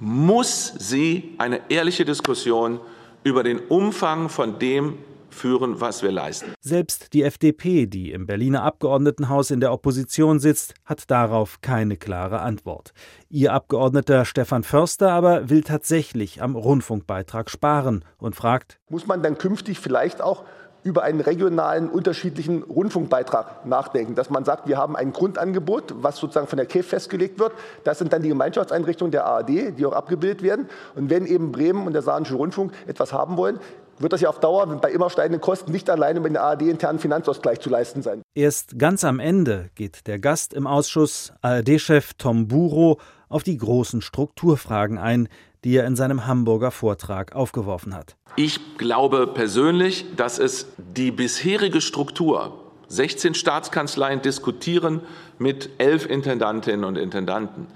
muss 0.00 0.72
sie 0.78 1.34
eine 1.38 1.60
ehrliche 1.68 2.04
Diskussion 2.04 2.80
über 3.22 3.42
den 3.42 3.58
Umfang 3.58 4.28
von 4.28 4.58
dem 4.58 4.98
führen, 5.34 5.80
was 5.80 6.02
wir 6.02 6.12
leisten. 6.12 6.54
Selbst 6.60 7.12
die 7.12 7.22
FDP, 7.22 7.86
die 7.86 8.12
im 8.12 8.26
Berliner 8.26 8.62
Abgeordnetenhaus 8.62 9.50
in 9.50 9.60
der 9.60 9.72
Opposition 9.72 10.38
sitzt, 10.38 10.74
hat 10.84 11.10
darauf 11.10 11.60
keine 11.60 11.96
klare 11.96 12.40
Antwort. 12.40 12.92
Ihr 13.28 13.52
Abgeordneter 13.52 14.24
Stefan 14.24 14.62
Förster 14.62 15.10
aber 15.10 15.50
will 15.50 15.62
tatsächlich 15.62 16.40
am 16.40 16.54
Rundfunkbeitrag 16.54 17.50
sparen 17.50 18.04
und 18.16 18.36
fragt, 18.36 18.78
muss 18.88 19.06
man 19.06 19.22
dann 19.22 19.36
künftig 19.36 19.80
vielleicht 19.80 20.22
auch 20.22 20.44
über 20.84 21.02
einen 21.02 21.20
regionalen 21.20 21.88
unterschiedlichen 21.88 22.62
Rundfunkbeitrag 22.62 23.66
nachdenken, 23.66 24.14
dass 24.14 24.30
man 24.30 24.44
sagt, 24.44 24.68
wir 24.68 24.76
haben 24.76 24.94
ein 24.94 25.12
Grundangebot, 25.12 25.94
was 26.02 26.18
sozusagen 26.18 26.46
von 26.46 26.58
der 26.58 26.66
KEF 26.66 26.86
festgelegt 26.86 27.38
wird. 27.38 27.52
Das 27.84 27.98
sind 27.98 28.12
dann 28.12 28.22
die 28.22 28.28
Gemeinschaftseinrichtungen 28.28 29.10
der 29.10 29.24
ARD, 29.24 29.78
die 29.78 29.86
auch 29.86 29.94
abgebildet 29.94 30.42
werden. 30.42 30.68
Und 30.94 31.08
wenn 31.08 31.26
eben 31.26 31.52
Bremen 31.52 31.86
und 31.86 31.94
der 31.94 32.02
Saarländische 32.02 32.36
Rundfunk 32.36 32.72
etwas 32.86 33.14
haben 33.14 33.38
wollen, 33.38 33.58
wird 33.98 34.12
das 34.12 34.20
ja 34.20 34.28
auf 34.28 34.40
Dauer 34.40 34.66
bei 34.66 34.90
immer 34.90 35.08
steigenden 35.08 35.40
Kosten 35.40 35.72
nicht 35.72 35.88
alleine 35.88 36.20
mit 36.20 36.32
dem 36.32 36.36
ARD-internen 36.36 36.98
Finanzausgleich 36.98 37.60
zu 37.60 37.70
leisten 37.70 38.02
sein. 38.02 38.22
Erst 38.34 38.78
ganz 38.78 39.04
am 39.04 39.20
Ende 39.20 39.70
geht 39.74 40.06
der 40.06 40.18
Gast 40.18 40.52
im 40.52 40.66
Ausschuss, 40.66 41.32
ARD-Chef 41.42 42.14
Tom 42.14 42.48
Buro, 42.48 43.00
auf 43.28 43.42
die 43.42 43.56
großen 43.56 44.02
Strukturfragen 44.02 44.98
ein, 44.98 45.28
die 45.64 45.76
er 45.76 45.86
in 45.86 45.96
seinem 45.96 46.26
Hamburger 46.26 46.70
Vortrag 46.70 47.34
aufgeworfen 47.34 47.94
hat. 47.94 48.16
Ich 48.36 48.76
glaube 48.76 49.26
persönlich, 49.26 50.04
dass 50.16 50.38
es 50.38 50.66
die 50.76 51.10
bisherige 51.10 51.80
Struktur, 51.80 52.58
16 52.88 53.34
Staatskanzleien 53.34 54.22
diskutieren 54.22 55.00
mit 55.38 55.70
elf 55.78 56.06
Intendantinnen 56.06 56.84
und 56.84 56.96
Intendanten, 56.96 57.66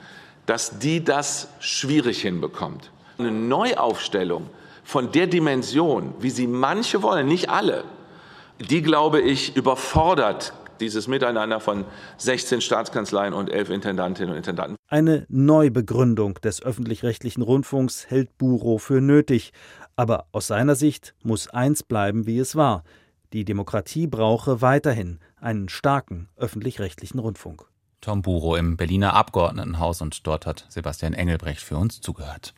dass 0.46 0.79
die 0.79 1.03
das 1.03 1.48
schwierig 1.61 2.22
hinbekommt. 2.22 2.90
Eine 3.18 3.31
Neuaufstellung 3.31 4.48
von 4.85 5.11
der 5.12 5.27
Dimension, 5.27 6.14
wie 6.20 6.31
sie 6.31 6.46
manche 6.46 7.03
wollen, 7.03 7.27
nicht 7.27 7.51
alle, 7.51 7.85
die, 8.59 8.83
glaube 8.83 9.20
ich, 9.20 9.57
überfordert 9.57 10.53
dieses 10.79 11.09
Miteinander 11.09 11.61
von 11.61 11.85
16 12.19 12.61
Staatskanzleien 12.61 13.35
und 13.35 13.51
11 13.51 13.71
Intendantinnen 13.71 14.31
und 14.31 14.37
Intendanten. 14.37 14.77
Eine 14.88 15.27
Neubegründung 15.29 16.35
des 16.35 16.62
öffentlich-rechtlichen 16.62 17.43
Rundfunks 17.43 18.07
hält 18.09 18.38
Buro 18.38 18.79
für 18.79 19.01
nötig. 19.01 19.53
Aber 19.97 20.27
aus 20.33 20.47
seiner 20.47 20.77
Sicht 20.77 21.14
muss 21.23 21.49
eins 21.49 21.83
bleiben, 21.83 22.27
wie 22.27 22.38
es 22.38 22.57
war. 22.57 22.85
Die 23.33 23.45
Demokratie 23.45 24.07
brauche 24.07 24.62
weiterhin 24.62 25.19
einen 25.41 25.69
starken 25.69 26.29
öffentlich-rechtlichen 26.37 27.19
Rundfunk. 27.19 27.64
Tom 28.01 28.23
Buro 28.23 28.57
im 28.57 28.77
Berliner 28.77 29.14
Abgeordnetenhaus 29.14 30.01
und 30.01 30.27
dort 30.27 30.47
hat 30.47 30.67
Sebastian 30.69 31.14
Engelbrecht 31.14 31.61
für 31.61 31.77
uns 31.77 32.01
zugehört. 32.01 32.55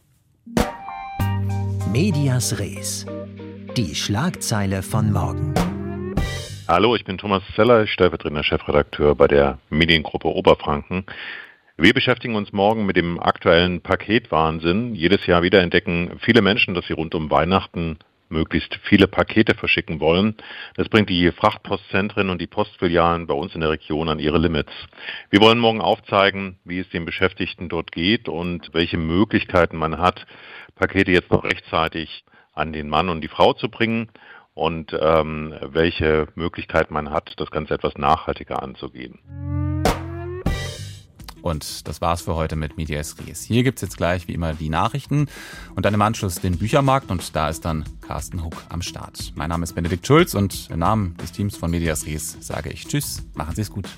Medias 1.91 2.59
Res. 2.59 3.07
Die 3.77 3.95
Schlagzeile 3.95 4.83
von 4.83 5.13
morgen. 5.13 5.55
Hallo, 6.73 6.95
ich 6.95 7.05
bin 7.05 7.19
Thomas 7.19 7.43
Zeller, 7.57 7.89
stellvertretender 7.89 8.45
Chefredakteur 8.45 9.17
bei 9.17 9.27
der 9.27 9.59
Mediengruppe 9.71 10.29
Oberfranken. 10.29 11.05
Wir 11.77 11.93
beschäftigen 11.93 12.37
uns 12.37 12.53
morgen 12.53 12.87
mit 12.87 12.95
dem 12.95 13.19
aktuellen 13.19 13.81
Paketwahnsinn. 13.81 14.95
Jedes 14.95 15.27
Jahr 15.27 15.43
wieder 15.43 15.63
entdecken 15.63 16.21
viele 16.21 16.43
Menschen, 16.43 16.75
dass 16.75 16.87
sie 16.87 16.93
rund 16.93 17.17
um 17.17 17.29
Weihnachten 17.29 17.99
möglichst 18.29 18.79
viele 18.85 19.09
Pakete 19.09 19.57
verschicken 19.57 19.99
wollen. 19.99 20.37
Das 20.77 20.89
bringt 20.89 21.11
die 21.11 21.33
Frachtpostzentren 21.33 22.31
und 22.31 22.41
die 22.41 22.47
Postfilialen 22.47 23.27
bei 23.27 23.35
uns 23.35 23.53
in 23.57 23.63
der 23.63 23.71
Region 23.71 24.09
an 24.09 24.21
ihre 24.21 24.39
Limits. 24.39 24.73
Wir 25.31 25.41
wollen 25.41 25.59
morgen 25.59 25.81
aufzeigen, 25.81 26.61
wie 26.65 26.79
es 26.79 26.89
den 26.91 27.05
Beschäftigten 27.05 27.69
dort 27.69 27.91
geht 27.91 28.29
und 28.29 28.73
welche 28.75 28.97
Möglichkeiten 28.97 29.77
man 29.77 29.99
hat, 29.99 30.25
Pakete 30.77 31.11
jetzt 31.11 31.33
noch 31.33 31.43
rechtzeitig 31.43 32.23
an 32.53 32.73
den 32.73 32.89
Mann 32.89 33.09
und 33.09 33.23
die 33.23 33.29
Frau 33.29 33.55
zu 33.55 33.69
bringen 33.69 34.09
und 34.61 34.95
ähm, 35.01 35.55
welche 35.63 36.29
Möglichkeit 36.35 36.91
man 36.91 37.11
hat, 37.11 37.33
das 37.39 37.51
Ganze 37.51 37.73
etwas 37.73 37.95
nachhaltiger 37.97 38.63
anzugehen. 38.63 39.19
Und 41.41 41.89
das 41.89 42.03
war's 42.03 42.21
für 42.21 42.35
heute 42.35 42.57
mit 42.57 42.77
Medias 42.77 43.17
Res. 43.27 43.43
Hier 43.43 43.63
gibt's 43.63 43.81
jetzt 43.81 43.97
gleich 43.97 44.29
wie 44.29 44.35
immer 44.35 44.53
die 44.53 44.69
Nachrichten 44.69 45.29
und 45.75 45.87
dann 45.87 45.95
im 45.95 46.03
Anschluss 46.03 46.43
den 46.43 46.59
Büchermarkt 46.59 47.11
und 47.11 47.35
da 47.35 47.49
ist 47.49 47.65
dann 47.65 47.85
Carsten 48.03 48.45
Huck 48.45 48.63
am 48.69 48.83
Start. 48.83 49.33
Mein 49.35 49.49
Name 49.49 49.65
ist 49.65 49.73
Benedikt 49.73 50.07
Schulz 50.07 50.35
und 50.35 50.69
im 50.71 50.81
Namen 50.81 51.17
des 51.17 51.33
Teams 51.33 51.57
von 51.57 51.71
Medias 51.71 52.05
Res 52.05 52.37
sage 52.41 52.69
ich 52.69 52.87
Tschüss, 52.87 53.27
machen 53.33 53.55
Sie 53.55 53.63
es 53.63 53.71
gut. 53.71 53.89